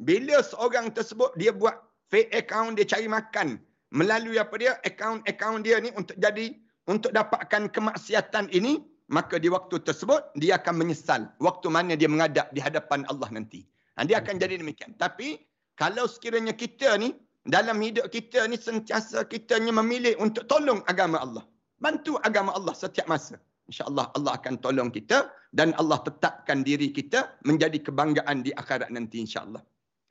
[0.02, 1.78] Bila seorang tersebut dia buat
[2.10, 3.62] fake account dia cari makan
[3.94, 6.58] melalui apa dia account-account dia ni untuk jadi
[6.90, 8.82] untuk dapatkan kemaksiatan ini
[9.12, 13.62] maka di waktu tersebut dia akan menyesal waktu mana dia menghadap di hadapan Allah nanti.
[13.94, 14.96] Dan dia akan jadi demikian.
[14.96, 15.38] Tapi
[15.78, 17.12] kalau sekiranya kita ni
[17.44, 21.44] dalam hidup kita ni sentiasa kita ni memilih untuk tolong agama Allah.
[21.78, 23.36] Bantu agama Allah setiap masa.
[23.70, 29.22] InsyaAllah Allah akan tolong kita dan Allah tetapkan diri kita menjadi kebanggaan di akhirat nanti
[29.22, 29.62] insyaAllah.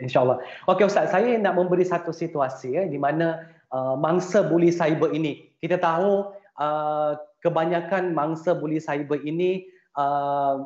[0.02, 0.42] InsyaAllah.
[0.68, 5.48] Okey Ustaz, saya nak memberi satu situasi ya, di mana uh, mangsa buli cyber ini,
[5.62, 9.66] kita tahu uh, kebanyakan mangsa buli cyber ini
[9.98, 10.66] uh,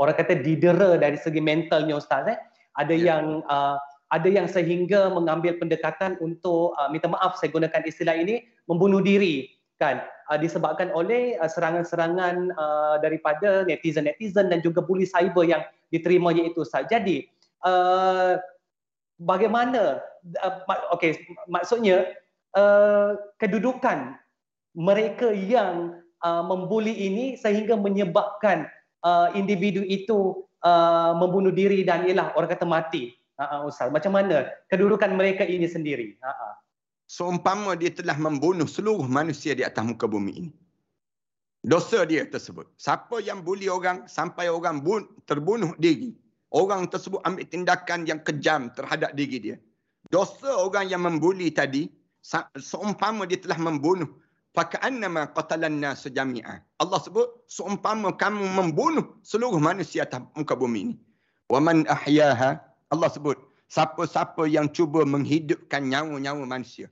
[0.00, 2.26] orang kata didera dari segi mentalnya Ustaz.
[2.28, 2.38] Eh?
[2.76, 3.04] Ada yeah.
[3.14, 3.76] yang uh,
[4.12, 9.50] ada yang sehingga mengambil pendekatan untuk uh, minta maaf saya gunakan istilah ini membunuh diri
[9.82, 16.46] kan uh, disebabkan oleh uh, serangan-serangan uh, daripada netizen-netizen dan juga buli cyber yang diterimanya
[16.46, 16.86] itu Ustaz.
[16.86, 17.26] Jadi
[17.66, 18.38] uh,
[19.24, 20.04] bagaimana
[20.44, 20.54] uh,
[20.94, 21.16] okey
[21.48, 22.12] maksudnya
[22.54, 24.20] uh, kedudukan
[24.76, 28.68] mereka yang uh, membuli ini sehingga menyebabkan
[29.02, 33.16] uh, individu itu uh, membunuh diri dan ialah orang kata mati.
[33.34, 36.14] Uh, uh, ustaz macam mana kedudukan mereka ini sendiri?
[36.22, 36.52] Uh, uh.
[37.10, 40.52] seumpama dia telah membunuh seluruh manusia di atas muka bumi ini.
[41.64, 42.68] Dosa dia tersebut.
[42.76, 46.12] Siapa yang buli orang sampai orang bun, terbunuh diri
[46.54, 49.56] orang tersebut ambil tindakan yang kejam terhadap diri dia.
[50.06, 51.90] Dosa orang yang membuli tadi,
[52.54, 54.06] seumpama dia telah membunuh,
[54.54, 56.62] faka'annama qatalan nas jami'a.
[56.78, 60.96] Allah sebut, seumpama kamu membunuh seluruh manusia atas muka bumi ini.
[61.50, 62.62] Wa man ahyaha,
[62.94, 63.36] Allah sebut,
[63.66, 66.86] siapa-siapa yang cuba menghidupkan nyawa-nyawa manusia,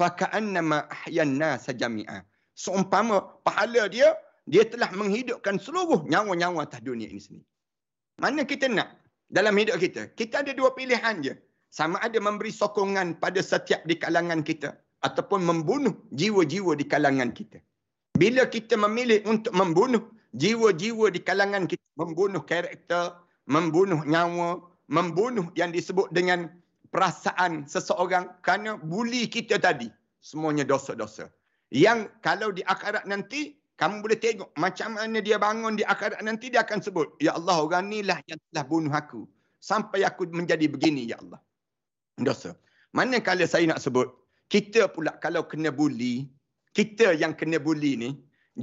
[0.00, 2.24] faka'annama ahyan nas jami'a.
[2.56, 4.16] Seumpama pahala dia,
[4.48, 7.46] dia telah menghidupkan seluruh nyawa-nyawa atas dunia ini sendiri.
[8.20, 9.01] Mana kita nak
[9.32, 10.12] dalam hidup kita.
[10.12, 11.34] Kita ada dua pilihan je.
[11.72, 17.58] Sama ada memberi sokongan pada setiap di kalangan kita ataupun membunuh jiwa-jiwa di kalangan kita.
[18.12, 20.04] Bila kita memilih untuk membunuh
[20.36, 23.16] jiwa-jiwa di kalangan kita, membunuh karakter,
[23.48, 24.60] membunuh nyawa,
[24.92, 26.52] membunuh yang disebut dengan
[26.92, 29.88] perasaan seseorang kerana buli kita tadi,
[30.20, 31.32] semuanya dosa-dosa.
[31.72, 36.46] Yang kalau di akhirat nanti kamu boleh tengok macam mana dia bangun di akhirat nanti
[36.54, 39.26] dia akan sebut, Ya Allah orang ni lah yang telah bunuh aku.
[39.58, 41.42] Sampai aku menjadi begini, Ya Allah.
[42.26, 42.54] Dosa.
[42.94, 44.06] Manakala saya nak sebut,
[44.54, 46.30] kita pula kalau kena buli,
[46.78, 48.10] kita yang kena buli ni,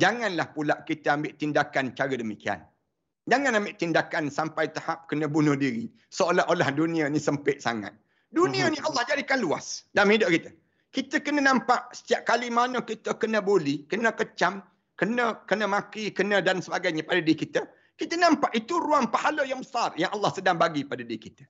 [0.04, 2.64] janganlah pula kita ambil tindakan cara demikian.
[3.28, 5.92] Jangan ambil tindakan sampai tahap kena bunuh diri.
[6.16, 7.92] Seolah-olah dunia ni sempit sangat.
[8.32, 8.80] Dunia ni.
[8.88, 10.52] Allah jadikan luas dalam hidup kita.
[10.96, 14.64] Kita kena nampak setiap kali mana kita kena buli, kena kecam,
[15.00, 17.64] kena kena maki, kena dan sebagainya pada diri kita,
[17.96, 21.48] kita nampak itu ruang pahala yang besar yang Allah sedang bagi pada diri kita.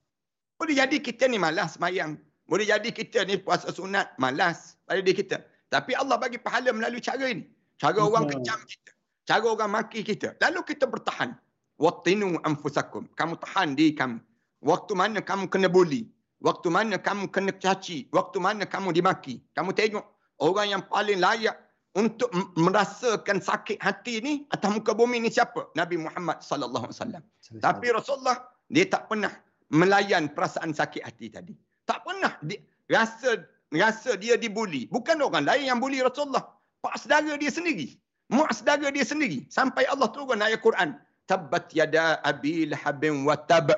[0.61, 2.21] Boleh jadi kita ni malas semayang.
[2.45, 5.41] Boleh jadi kita ni puasa sunat, malas pada diri kita.
[5.69, 7.45] Tapi Allah bagi pahala melalui cara ini.
[7.77, 8.91] Cara orang kecam kita.
[9.25, 10.33] Cara orang maki kita.
[10.41, 11.37] Lalu kita bertahan.
[11.77, 13.05] Wattinu anfusakum.
[13.13, 14.17] Kamu tahan diri kamu.
[14.65, 16.09] Waktu mana kamu kena bully.
[16.41, 18.09] Waktu mana kamu kena caci.
[18.11, 19.39] Waktu mana kamu dimaki.
[19.53, 20.03] Kamu tengok.
[20.41, 21.55] Orang yang paling layak
[21.97, 25.73] untuk merasakan sakit hati ni atas muka bumi ni siapa?
[25.73, 27.23] Nabi Muhammad sallallahu alaihi wasallam.
[27.57, 28.37] Tapi Rasulullah
[28.69, 29.33] dia tak pernah
[29.73, 31.53] melayan perasaan sakit hati tadi.
[31.89, 32.61] Tak pernah dia,
[32.93, 33.41] rasa
[33.73, 34.85] rasa dia dibuli.
[34.89, 36.45] Bukan orang lain yang buli Rasulullah.
[36.85, 37.97] Pak saudara dia sendiri.
[38.29, 39.49] Mak saudara dia sendiri.
[39.49, 40.93] Sampai Allah turun ayat Quran.
[41.25, 43.69] Tabbat yada abi lahabin wa tab.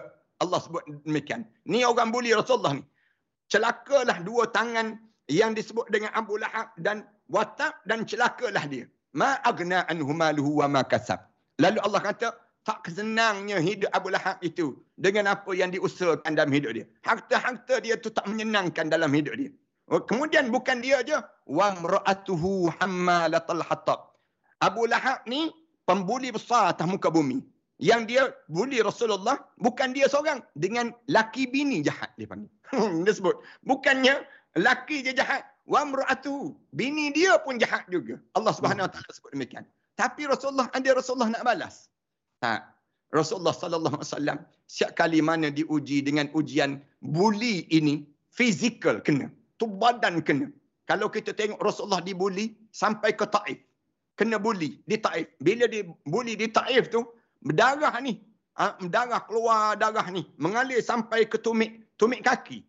[0.43, 1.47] Allah sebut demikian.
[1.63, 2.83] Ni orang buli Rasulullah ni.
[3.51, 4.95] Celakalah dua tangan
[5.27, 7.03] yang disebut dengan Abu Lahab dan
[7.35, 8.85] watak dan celakalah dia.
[9.15, 11.19] Ma agna anhu maluhu wa ma kasab.
[11.63, 12.27] Lalu Allah kata,
[12.67, 16.85] tak senangnya hidup Abu Lahab itu dengan apa yang diusahakan dalam hidup dia.
[17.07, 19.51] Harta-harta dia tu tak menyenangkan dalam hidup dia.
[19.91, 21.17] Oh, kemudian bukan dia aja,
[21.49, 24.15] wa mra'atuhu hammalatal hatab.
[24.61, 25.51] Abu Lahab ni
[25.89, 27.41] pembuli besar atas muka bumi.
[27.81, 32.47] Yang dia buli Rasulullah bukan dia seorang dengan laki bini jahat dia panggil.
[33.03, 34.21] dia sebut, bukannya
[34.53, 38.17] laki je jahat, wa mra'atu bini dia pun jahat juga.
[38.37, 39.65] Allah Subhanahu wa taala sebut demikian.
[39.95, 41.91] Tapi Rasulullah ada Rasulullah nak balas?
[42.41, 42.61] Tak.
[43.11, 44.39] Rasulullah sallallahu alaihi wasallam
[44.71, 49.27] setiap kali mana diuji dengan ujian buli ini fizikal kena
[49.59, 50.47] tu badan kena.
[50.87, 53.59] Kalau kita tengok Rasulullah dibuli sampai ke Taif
[54.15, 55.27] kena buli di Taif.
[55.43, 57.03] Bila dibuli di Taif tu
[57.43, 58.15] berdarah ni
[58.55, 62.63] ha, darah keluar darah ni mengalir sampai ke tumit tumit kaki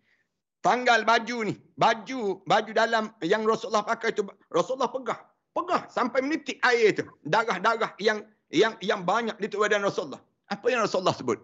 [0.62, 5.18] tanggal baju ni baju baju dalam yang Rasulullah pakai tu Rasulullah pegah
[5.56, 7.04] pegah sampai menitik air tu.
[7.28, 10.20] Darah-darah yang yang yang banyak di badan Rasulullah.
[10.48, 11.38] Apa yang Rasulullah sebut?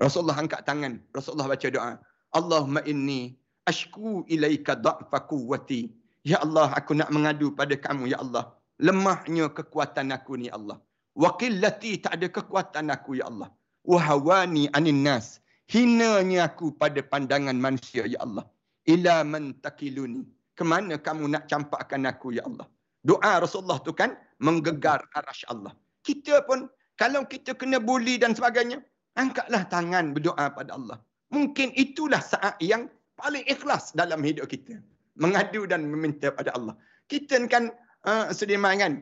[0.00, 1.92] Rasulullah angkat tangan Rasulullah baca doa.
[2.34, 3.36] Allahumma inni
[3.68, 5.92] ashku ilaika dha'fa quwwati.
[6.24, 8.56] Ya Allah aku nak mengadu pada kamu ya Allah.
[8.80, 10.80] Lemahnya kekuatan aku ni Allah.
[11.14, 13.52] Wa qillati tak ada kekuatan aku ya Allah.
[13.86, 15.38] Wa hawani anin nas.
[15.70, 18.44] Hinanya aku pada pandangan manusia ya Allah
[18.88, 20.24] ila man takiluni.
[20.54, 22.66] Kemana kamu nak campakkan aku ya Allah?
[23.02, 25.74] Doa Rasulullah tu kan menggegar arasy Allah.
[26.06, 28.78] Kita pun kalau kita kena bully dan sebagainya
[29.18, 30.98] angkatlah tangan berdoa pada Allah.
[31.34, 32.86] Mungkin itulah saat yang
[33.18, 34.78] paling ikhlas dalam hidup kita.
[35.18, 36.74] Mengadu dan meminta pada Allah.
[37.10, 37.74] Kita kan
[38.06, 38.92] uh, Sudirman kan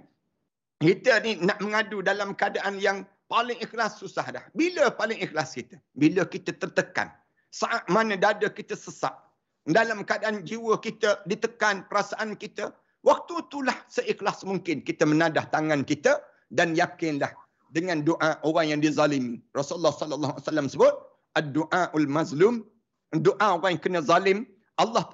[0.83, 4.45] kita ni nak mengadu dalam keadaan yang paling ikhlas susah dah.
[4.51, 5.79] Bila paling ikhlas kita?
[5.95, 7.15] Bila kita tertekan.
[7.55, 9.15] Saat mana dada kita sesak
[9.67, 12.75] dalam keadaan jiwa kita ditekan perasaan kita
[13.07, 16.19] waktu itulah seikhlas mungkin kita menadah tangan kita
[16.51, 17.31] dan yakinlah
[17.73, 20.95] dengan doa orang yang dizalimi Rasulullah sallallahu alaihi wasallam sebut
[21.41, 22.55] ad-du'aul mazlum,
[23.27, 24.39] doa orang yang kena zalim,
[24.83, 25.05] Allah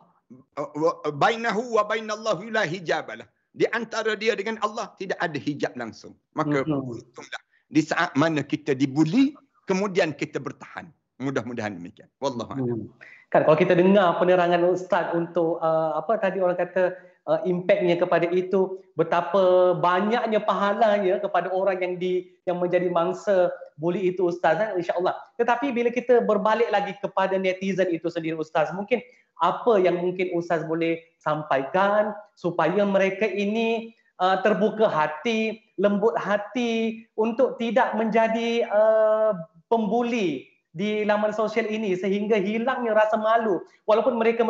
[1.22, 3.28] bainahu wa bainallahu la hijab lah.
[3.58, 6.14] Di antara dia dengan Allah tidak ada hijab langsung.
[6.38, 7.42] Maka untunglah
[7.76, 9.34] di saat mana kita dibuli,
[9.66, 10.86] kemudian kita bertahan.
[11.18, 12.06] Mudah-mudahan demikian.
[12.22, 12.86] Wallahu a'lam.
[13.28, 16.96] Kan kalau kita dengar penerangan ustaz untuk uh, apa tadi orang kata
[17.28, 24.16] uh, impactnya kepada itu betapa banyaknya pahalanya kepada orang yang di yang menjadi mangsa buli
[24.16, 25.12] itu ustaz kan insyaallah.
[25.36, 29.04] Tetapi bila kita berbalik lagi kepada netizen itu sendiri ustaz mungkin
[29.44, 33.92] apa yang mungkin ustaz boleh sampaikan supaya mereka ini
[34.24, 39.36] uh, terbuka hati lembut hati untuk tidak menjadi uh,
[39.68, 43.64] pembuli di laman sosial ini sehingga hilangnya rasa malu.
[43.88, 44.44] Walaupun mereka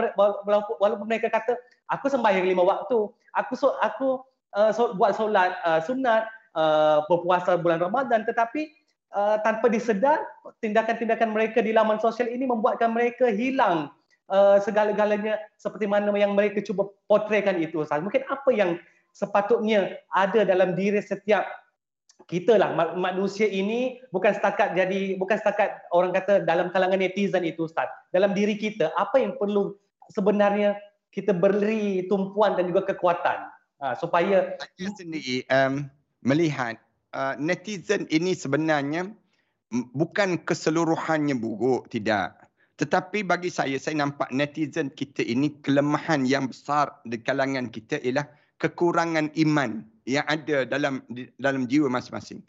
[0.79, 1.57] walaupun mereka kata
[1.89, 3.09] aku sembahyang lima waktu.
[3.39, 4.23] Aku so, aku
[4.59, 6.27] uh, so, buat solat uh, sunat
[6.59, 8.27] uh, berpuasa bulan Ramadan.
[8.27, 8.69] Tetapi
[9.15, 10.21] uh, tanpa disedar
[10.61, 13.95] tindakan-tindakan mereka di laman sosial ini membuatkan mereka hilang
[14.29, 18.03] uh, segala-galanya seperti mana yang mereka cuba potretkan itu Ustaz.
[18.03, 18.77] Mungkin apa yang
[19.15, 21.47] sepatutnya ada dalam diri setiap
[22.27, 27.71] kita lah manusia ini bukan setakat jadi bukan setakat orang kata dalam kalangan netizen itu
[27.71, 27.87] Ustaz.
[28.11, 29.79] Dalam diri kita apa yang perlu
[30.11, 30.75] sebenarnya
[31.15, 33.49] kita beri tumpuan dan juga kekuatan?
[33.79, 35.87] Uh, supaya saya sendiri um,
[36.27, 36.83] melihat
[37.15, 39.15] uh, netizen ini sebenarnya
[39.95, 42.35] bukan keseluruhannya buruk tidak.
[42.79, 48.27] Tetapi bagi saya saya nampak netizen kita ini kelemahan yang besar di kalangan kita ialah
[48.59, 51.05] kekurangan iman yang ada dalam
[51.37, 52.41] dalam jiwa masing-masing.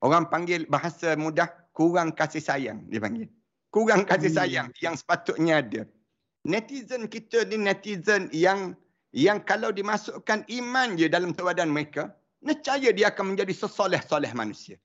[0.00, 3.28] Orang panggil bahasa mudah kurang kasih sayang dia panggil.
[3.68, 4.38] Kurang kasih hmm.
[4.40, 5.82] sayang yang sepatutnya ada.
[6.48, 8.72] Netizen kita ni netizen yang
[9.12, 14.80] yang kalau dimasukkan iman je dalam tawadan mereka, nescaya dia akan menjadi sesoleh-soleh manusia.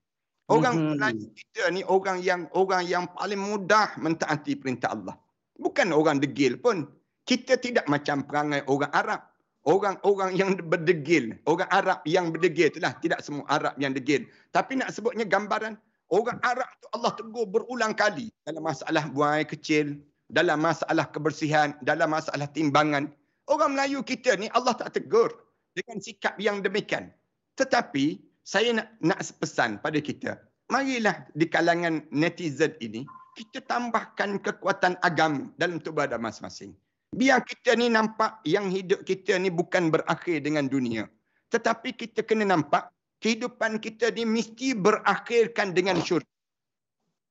[0.48, 1.32] Orang mm-hmm.
[1.36, 5.16] kita ni orang yang orang yang paling mudah mentaati perintah Allah.
[5.60, 6.88] Bukan orang degil pun.
[7.28, 9.20] Kita tidak macam perangai orang Arab
[9.68, 14.24] orang-orang yang berdegil, orang Arab yang berdegil itulah tidak semua Arab yang degil.
[14.48, 15.76] Tapi nak sebutnya gambaran
[16.08, 20.00] orang Arab tu Allah tegur berulang kali dalam masalah buang air kecil,
[20.32, 23.12] dalam masalah kebersihan, dalam masalah timbangan.
[23.44, 25.28] Orang Melayu kita ni Allah tak tegur
[25.76, 27.12] dengan sikap yang demikian.
[27.60, 30.40] Tetapi saya nak nak pesan pada kita,
[30.72, 33.04] marilah di kalangan netizen ini
[33.36, 36.72] kita tambahkan kekuatan agama dalam tubuh masing-masing.
[37.16, 41.08] Biar kita ni nampak yang hidup kita ni bukan berakhir dengan dunia.
[41.48, 42.92] Tetapi kita kena nampak
[43.24, 46.28] kehidupan kita ni mesti berakhirkan dengan syurga.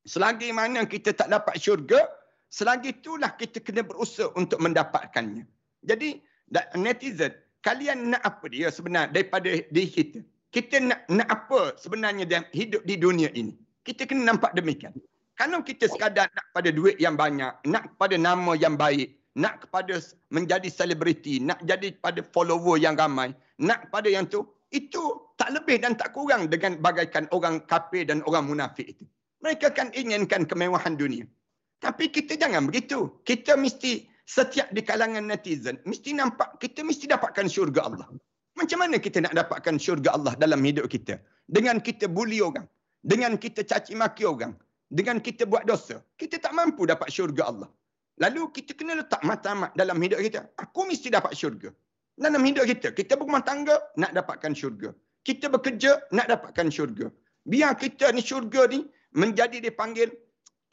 [0.07, 2.09] Selagi mana kita tak dapat syurga,
[2.49, 5.45] selagi itulah kita kena berusaha untuk mendapatkannya.
[5.85, 6.25] Jadi
[6.73, 10.19] netizen, kalian nak apa dia sebenarnya daripada diri kita?
[10.49, 13.53] Kita nak, nak apa sebenarnya dia hidup di dunia ini?
[13.85, 14.95] Kita kena nampak demikian.
[15.37, 20.01] Kalau kita sekadar nak pada duit yang banyak, nak pada nama yang baik, nak kepada
[20.33, 23.31] menjadi selebriti, nak jadi pada follower yang ramai,
[23.61, 24.99] nak pada yang tu, itu
[25.37, 29.05] tak lebih dan tak kurang dengan bagaikan orang kafir dan orang munafik itu.
[29.45, 31.23] Mereka kan inginkan kemewahan dunia.
[31.77, 33.13] Tapi kita jangan begitu.
[33.21, 38.09] Kita mesti setiap di kalangan netizen, mesti nampak kita mesti dapatkan syurga Allah.
[38.57, 41.21] Macam mana kita nak dapatkan syurga Allah dalam hidup kita?
[41.45, 42.65] Dengan kita bully orang.
[43.05, 44.57] Dengan kita caci maki orang.
[44.89, 46.01] Dengan kita buat dosa.
[46.17, 47.69] Kita tak mampu dapat syurga Allah.
[48.17, 50.41] Lalu kita kena letak matlamat dalam hidup kita.
[50.57, 51.69] Aku mesti dapat syurga.
[52.17, 54.89] Dalam hidup kita, kita berumah tangga, nak dapatkan syurga.
[55.21, 57.13] Kita bekerja, nak dapatkan syurga.
[57.45, 58.81] Biar kita ni syurga ni
[59.13, 60.09] menjadi dipanggil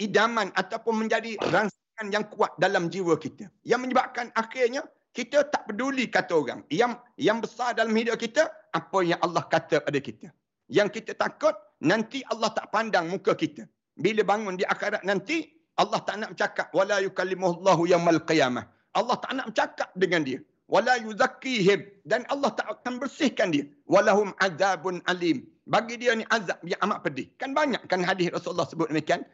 [0.01, 3.53] idaman ataupun menjadi rangsangan yang kuat dalam jiwa kita.
[3.61, 4.83] Yang menyebabkan akhirnya
[5.15, 6.61] kita tak peduli kata orang.
[6.73, 10.33] Yang yang besar dalam hidup kita, apa yang Allah kata pada kita.
[10.67, 13.69] Yang kita takut, nanti Allah tak pandang muka kita.
[13.95, 18.65] Bila bangun di akhirat nanti, Allah tak nak bercakap wala yukallimuhullahu yaumal qiyamah.
[18.95, 20.39] Allah tak nak bercakap dengan dia.
[20.71, 23.67] Wala yuzakkihim dan Allah tak akan bersihkan dia.
[23.91, 25.45] Walahum azabun alim.
[25.67, 27.27] Bagi dia ni azab yang amat pedih.
[27.41, 29.27] Kan banyak kan hadis Rasulullah sebut demikian.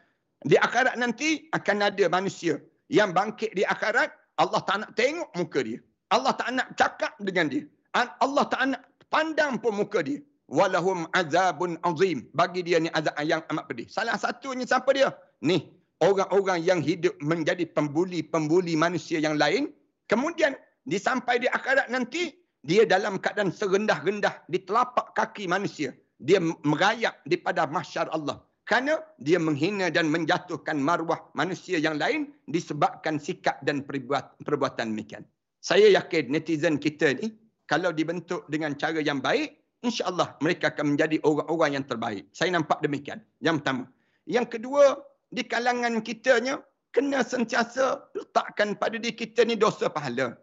[0.43, 2.57] Di akhirat nanti akan ada manusia
[2.89, 4.09] yang bangkit di akhirat
[4.41, 5.77] Allah tak nak tengok muka dia.
[6.09, 7.63] Allah tak nak cakap dengan dia.
[7.95, 8.81] Allah tak nak
[9.13, 10.19] pandang pun muka dia.
[10.51, 12.27] Walahum azabun azim.
[12.35, 13.87] Bagi dia ni azab yang amat pedih.
[13.87, 15.13] Salah satunya siapa dia?
[15.39, 15.69] Ni
[16.01, 19.69] orang-orang yang hidup menjadi pembuli-pembuli manusia yang lain,
[20.09, 20.57] kemudian
[20.89, 22.33] disampai di akhirat nanti,
[22.65, 25.93] dia dalam keadaan serendah-rendah di telapak kaki manusia.
[26.21, 28.41] Dia merayap di pada mahsyar Allah.
[28.61, 35.25] Kerana dia menghina dan menjatuhkan maruah manusia yang lain disebabkan sikap dan perbuatan demikian.
[35.61, 37.33] Saya yakin netizen kita ni,
[37.65, 42.29] kalau dibentuk dengan cara yang baik, insya Allah mereka akan menjadi orang-orang yang terbaik.
[42.31, 43.21] Saya nampak demikian.
[43.41, 43.83] Yang pertama.
[44.29, 44.83] Yang kedua,
[45.31, 46.59] di kalangan kitanya
[46.91, 50.35] kena sentiasa letakkan pada diri kita ni dosa pahala.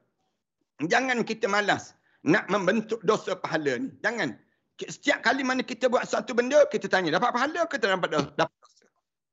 [0.81, 1.93] Jangan kita malas
[2.25, 3.93] nak membentuk dosa pahala ni.
[4.01, 4.35] Jangan.
[4.79, 8.47] Setiap kali mana kita buat satu benda, kita tanya, dapat pahala ke tak dapat dosa?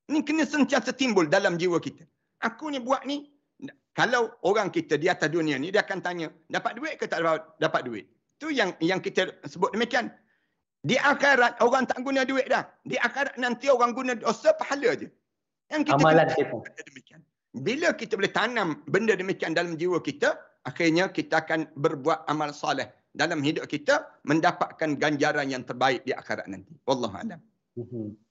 [0.09, 2.01] Ini kena sentiasa timbul dalam jiwa kita.
[2.41, 3.29] Aku ni buat ni,
[3.93, 7.45] kalau orang kita di atas dunia ni, dia akan tanya, dapat duit ke tak dapat,
[7.61, 8.05] dapat duit?
[8.41, 10.11] Itu yang yang kita sebut demikian.
[10.85, 12.65] Di akhirat orang tak guna duit dah.
[12.85, 15.09] Di akhirat nanti orang guna dosa pahala je.
[15.71, 16.57] Yang kita Amalan kita.
[16.85, 17.19] Demikian.
[17.55, 20.35] Bila kita boleh tanam benda demikian dalam jiwa kita,
[20.67, 26.51] akhirnya kita akan berbuat amal soleh dalam hidup kita mendapatkan ganjaran yang terbaik di akhirat
[26.51, 26.75] nanti.
[26.83, 27.39] Wallahu a'lam.
[27.79, 28.25] Mhm.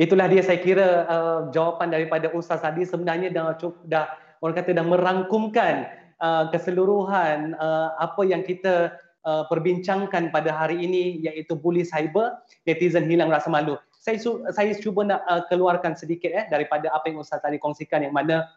[0.00, 4.08] Itulah dia saya kira uh, jawapan daripada Ustaz tadi sebenarnya dah cukup dah
[4.40, 5.74] orang kata dah merangkumkan
[6.16, 8.96] uh, keseluruhan uh, apa yang kita
[9.28, 14.18] uh, perbincangkan pada hari ini iaitu bully cyber netizen hilang rasa malu saya
[14.50, 18.50] saya cuba nak uh, keluarkan sedikit eh daripada apa yang ustaz tadi kongsikan yang mana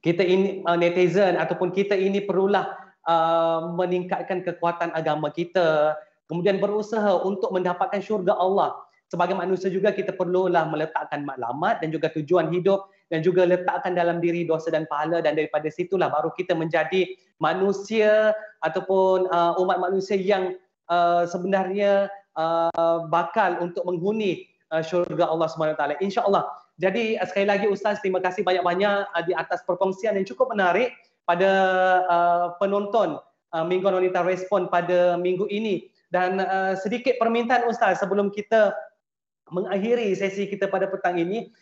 [0.00, 2.72] kita ini uh, netizen ataupun kita ini perlulah
[3.04, 6.00] uh, meningkatkan kekuatan agama kita
[6.32, 8.76] kemudian berusaha untuk mendapatkan syurga Allah.
[9.08, 14.20] Sebagai manusia juga kita perlulah meletakkan maklumat dan juga tujuan hidup dan juga letakkan dalam
[14.20, 20.20] diri dosa dan pahala dan daripada situlah baru kita menjadi manusia ataupun uh, umat manusia
[20.20, 20.52] yang
[20.92, 25.82] uh, sebenarnya uh, bakal untuk menghuni uh, syurga Allah SWT.
[25.98, 26.46] InsyaAllah.
[26.78, 30.94] Jadi uh, sekali lagi Ustaz, terima kasih banyak-banyak di atas perkongsian yang cukup menarik
[31.28, 31.50] pada
[32.56, 33.20] penonton
[33.52, 35.92] Minggu Wanita Respon pada minggu ini.
[36.08, 36.40] Dan
[36.80, 38.72] sedikit permintaan Ustaz sebelum kita
[39.52, 41.52] mengakhiri sesi kita pada petang ini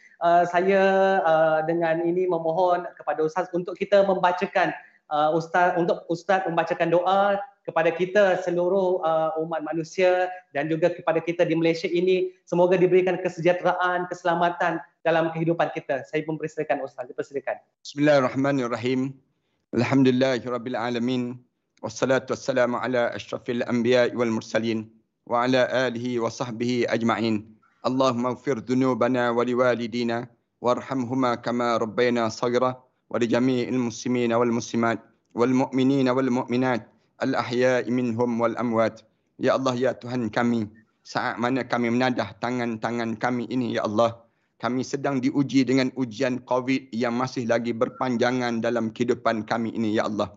[0.47, 0.83] saya
[1.67, 4.71] dengan ini memohon kepada ustaz untuk kita membacakan
[5.35, 11.43] ustaz untuk ustaz membacakan doa kepada kita seluruh uh, umat manusia dan juga kepada kita
[11.43, 16.07] di Malaysia ini semoga diberikan kesejahteraan, keselamatan dalam kehidupan kita.
[16.07, 17.59] Saya pun persilakan Ustaz, dipersilakan.
[17.83, 19.11] Bismillahirrahmanirrahim.
[19.75, 21.43] Alhamdulillahirabbil alamin.
[21.83, 24.87] Wassalatu wassalamu ala asyrafil anbiya wal mursalin
[25.27, 27.43] wa ala alihi wa sahbihi ajma'in.
[27.83, 30.31] Allahumma ighfir dhunubana wa liwalidina
[30.63, 32.79] warhamhuma kama rabbayana saghira
[33.11, 35.03] wa li jami'il muslimina wal muslimat
[35.35, 39.05] wal mu'minina wal mu'minat al-ahya'i minhum wal amwat.
[39.37, 40.69] Ya Allah ya Tuhan kami,
[41.05, 44.17] saat mana kami menadah tangan-tangan kami ini ya Allah,
[44.57, 50.09] kami sedang diuji dengan ujian Covid yang masih lagi berpanjangan dalam kehidupan kami ini ya
[50.09, 50.33] Allah.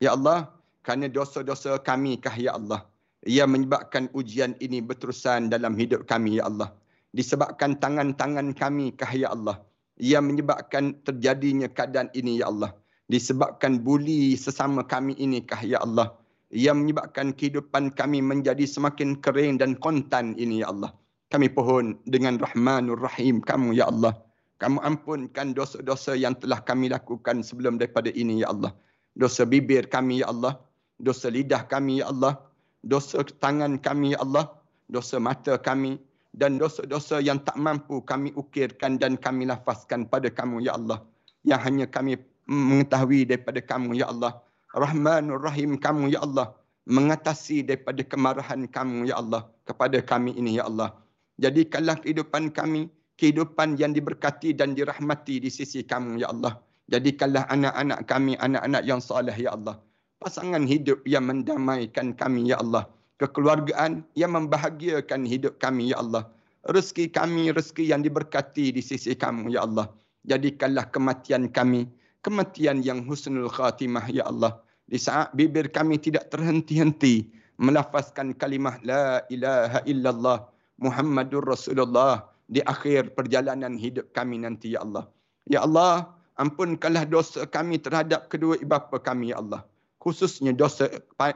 [0.00, 0.48] Ya Allah,
[0.80, 2.88] kerana dosa-dosa kami kah ya Allah,
[3.28, 6.72] ia menyebabkan ujian ini berterusan dalam hidup kami ya Allah.
[7.12, 9.60] Disebabkan tangan-tangan kami kah ya Allah,
[10.00, 12.72] ia menyebabkan terjadinya keadaan ini ya Allah
[13.08, 16.14] disebabkan buli sesama kami ini kah ya Allah.
[16.48, 20.96] Yang menyebabkan kehidupan kami menjadi semakin kering dan kontan ini ya Allah.
[21.28, 24.16] Kami pohon dengan rahmanur rahim kamu ya Allah.
[24.56, 28.72] Kamu ampunkan dosa-dosa yang telah kami lakukan sebelum daripada ini ya Allah.
[29.12, 30.56] Dosa bibir kami ya Allah.
[30.96, 32.40] Dosa lidah kami ya Allah.
[32.80, 34.48] Dosa tangan kami ya Allah.
[34.88, 36.00] Dosa mata kami.
[36.32, 41.04] Dan dosa-dosa yang tak mampu kami ukirkan dan kami lafazkan pada kamu ya Allah.
[41.44, 42.16] Yang hanya kami
[42.48, 44.40] mengetahui daripada kamu ya Allah.
[44.72, 46.56] Rahmanur Rahim kamu ya Allah.
[46.88, 50.96] Mengatasi daripada kemarahan kamu ya Allah kepada kami ini ya Allah.
[51.36, 52.88] Jadikanlah kehidupan kami
[53.20, 56.56] kehidupan yang diberkati dan dirahmati di sisi kamu ya Allah.
[56.88, 59.76] Jadikanlah anak-anak kami anak-anak yang soleh ya Allah.
[60.18, 62.88] Pasangan hidup yang mendamaikan kami ya Allah.
[63.20, 66.24] Kekeluargaan yang membahagiakan hidup kami ya Allah.
[66.64, 69.92] Rezeki kami rezeki yang diberkati di sisi kamu ya Allah.
[70.24, 71.86] Jadikanlah kematian kami
[72.24, 74.58] kematian yang husnul khatimah ya Allah.
[74.88, 77.28] Di saat bibir kami tidak terhenti-henti
[77.60, 80.38] melafazkan kalimah la ilaha illallah
[80.78, 85.04] Muhammadur Rasulullah di akhir perjalanan hidup kami nanti ya Allah.
[85.44, 86.08] Ya Allah,
[86.38, 89.66] ampunkanlah dosa kami terhadap kedua ibu bapa kami ya Allah
[89.98, 90.88] khususnya dosa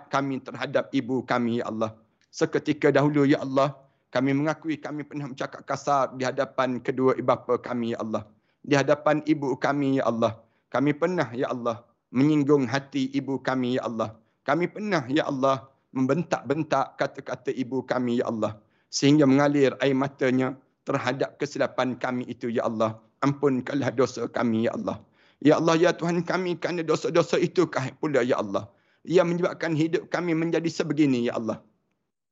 [0.08, 1.92] kami terhadap ibu kami ya Allah.
[2.32, 3.76] Seketika dahulu ya Allah,
[4.08, 8.24] kami mengakui kami pernah bercakap kasar di hadapan kedua ibu bapa kami ya Allah.
[8.62, 10.38] Di hadapan ibu kami ya Allah.
[10.72, 14.16] Kami pernah ya Allah menyinggung hati ibu kami ya Allah.
[14.48, 18.56] Kami pernah ya Allah membentak-bentak kata-kata ibu kami ya Allah
[18.88, 20.56] sehingga mengalir air matanya
[20.88, 22.96] terhadap kesilapan kami itu ya Allah.
[23.20, 24.98] Ampunkanlah dosa kami ya Allah.
[25.42, 28.70] Ya Allah, ya Tuhan kami kerana dosa-dosa itu kah pula, ya Allah.
[29.02, 31.58] Yang menyebabkan hidup kami menjadi sebegini, ya Allah.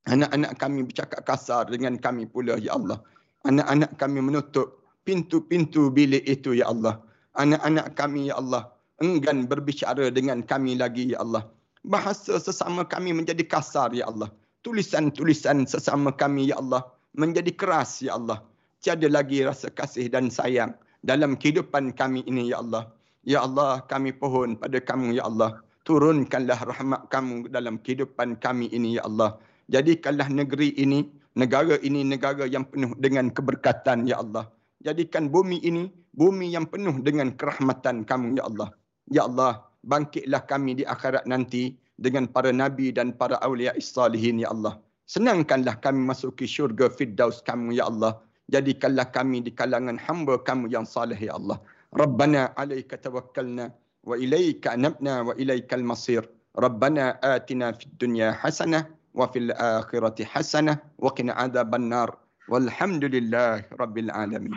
[0.07, 3.03] Anak-anak kami bercakap kasar dengan kami pula, ya Allah.
[3.43, 7.03] Anak-anak kami menutup pintu-pintu bilik itu, ya Allah.
[7.37, 8.67] Anak-anak kami, ya Allah,
[8.99, 11.47] enggan berbicara dengan kami lagi, ya Allah.
[11.81, 14.29] Bahasa sesama kami menjadi kasar, ya Allah.
[14.61, 18.43] Tulisan-tulisan sesama kami, ya Allah, menjadi keras, ya Allah.
[18.81, 20.73] tiada lagi rasa kasih dan sayang
[21.05, 22.89] dalam kehidupan kami ini ya Allah.
[23.21, 25.61] Ya Allah, kami pohon pada kamu ya Allah.
[25.85, 29.37] Turunkanlah rahmat kamu dalam kehidupan kami ini ya Allah.
[29.69, 31.05] Jadikanlah negeri ini,
[31.37, 34.49] negara ini negara yang penuh dengan keberkatan ya Allah.
[34.81, 38.69] Jadikan bumi ini bumi yang penuh dengan kerahmatan kamu ya Allah.
[39.11, 44.51] Ya Allah, bangkitlah kami di akhirat nanti dengan para nabi dan para awliya salihin ya
[44.51, 44.79] Allah.
[45.11, 48.19] Senangkanlah kami masuki syurga Firdaus kamu ya Allah.
[48.51, 51.59] Jadikanlah kami di kalangan hamba kamu yang salih ya Allah.
[51.91, 53.75] Rabbana alaika tawakkalna
[54.07, 56.23] wa ilaika anabna wa ilaika al-masir.
[56.55, 62.11] Rabbana atina fid dunya hasanah wa fil akhirati hasanah wa qina adhaban nar.
[62.51, 64.55] Walhamdulillah rabbil alamin.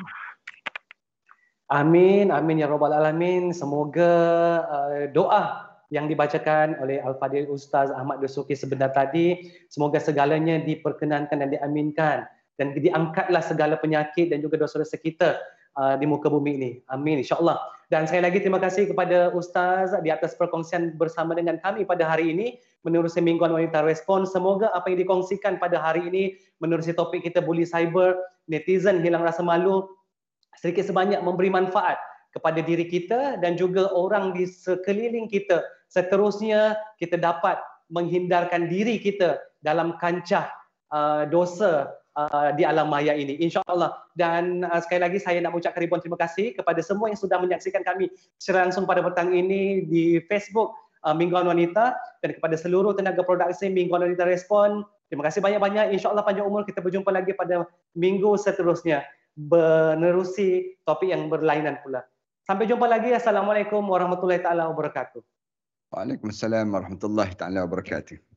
[1.73, 3.49] Amin, amin ya rabbal alamin.
[3.57, 4.12] Semoga
[4.69, 11.49] uh, doa yang dibacakan oleh Al-Fadil Ustaz Ahmad Dosuki sebentar tadi, semoga segalanya diperkenankan dan
[11.49, 12.29] diaminkan
[12.61, 15.41] dan diangkatlah segala penyakit dan juga dosa-dosa kita
[15.81, 16.71] uh, di muka bumi ini.
[16.93, 17.57] Amin insya-Allah.
[17.89, 22.33] Dan sekali lagi terima kasih kepada ustaz di atas perkongsian bersama dengan kami pada hari
[22.33, 24.29] ini menerusi mingguan wanita respon.
[24.29, 26.25] Semoga apa yang dikongsikan pada hari ini
[26.61, 29.89] menerusi topik kita bully cyber, netizen hilang rasa malu
[30.59, 31.98] sedikit sebanyak memberi manfaat
[32.34, 35.62] kepada diri kita dan juga orang di sekeliling kita.
[35.86, 37.62] Seterusnya kita dapat
[37.94, 40.50] menghindarkan diri kita dalam kancah
[40.90, 43.34] uh, dosa Uh, di alam maya ini.
[43.42, 43.90] Insyaallah.
[44.14, 47.82] Dan uh, sekali lagi saya nak mengucapkan ribuan terima kasih kepada semua yang sudah menyaksikan
[47.82, 48.07] kami
[48.38, 51.90] secara langsung pada petang ini di Facebook uh, Mingguan Wanita
[52.22, 54.86] dan kepada seluruh tenaga produksi Mingguan Wanita Respon.
[55.11, 55.90] Terima kasih banyak-banyak.
[55.98, 57.66] Insyaallah panjang umur kita berjumpa lagi pada
[57.98, 59.02] minggu seterusnya
[59.35, 62.03] menerusi topik yang berlainan pula.
[62.45, 63.14] Sampai jumpa lagi.
[63.14, 65.22] Assalamualaikum warahmatullahi taala wabarakatuh.
[65.95, 68.34] Waalaikumsalam warahmatullahi taala wabarakatuh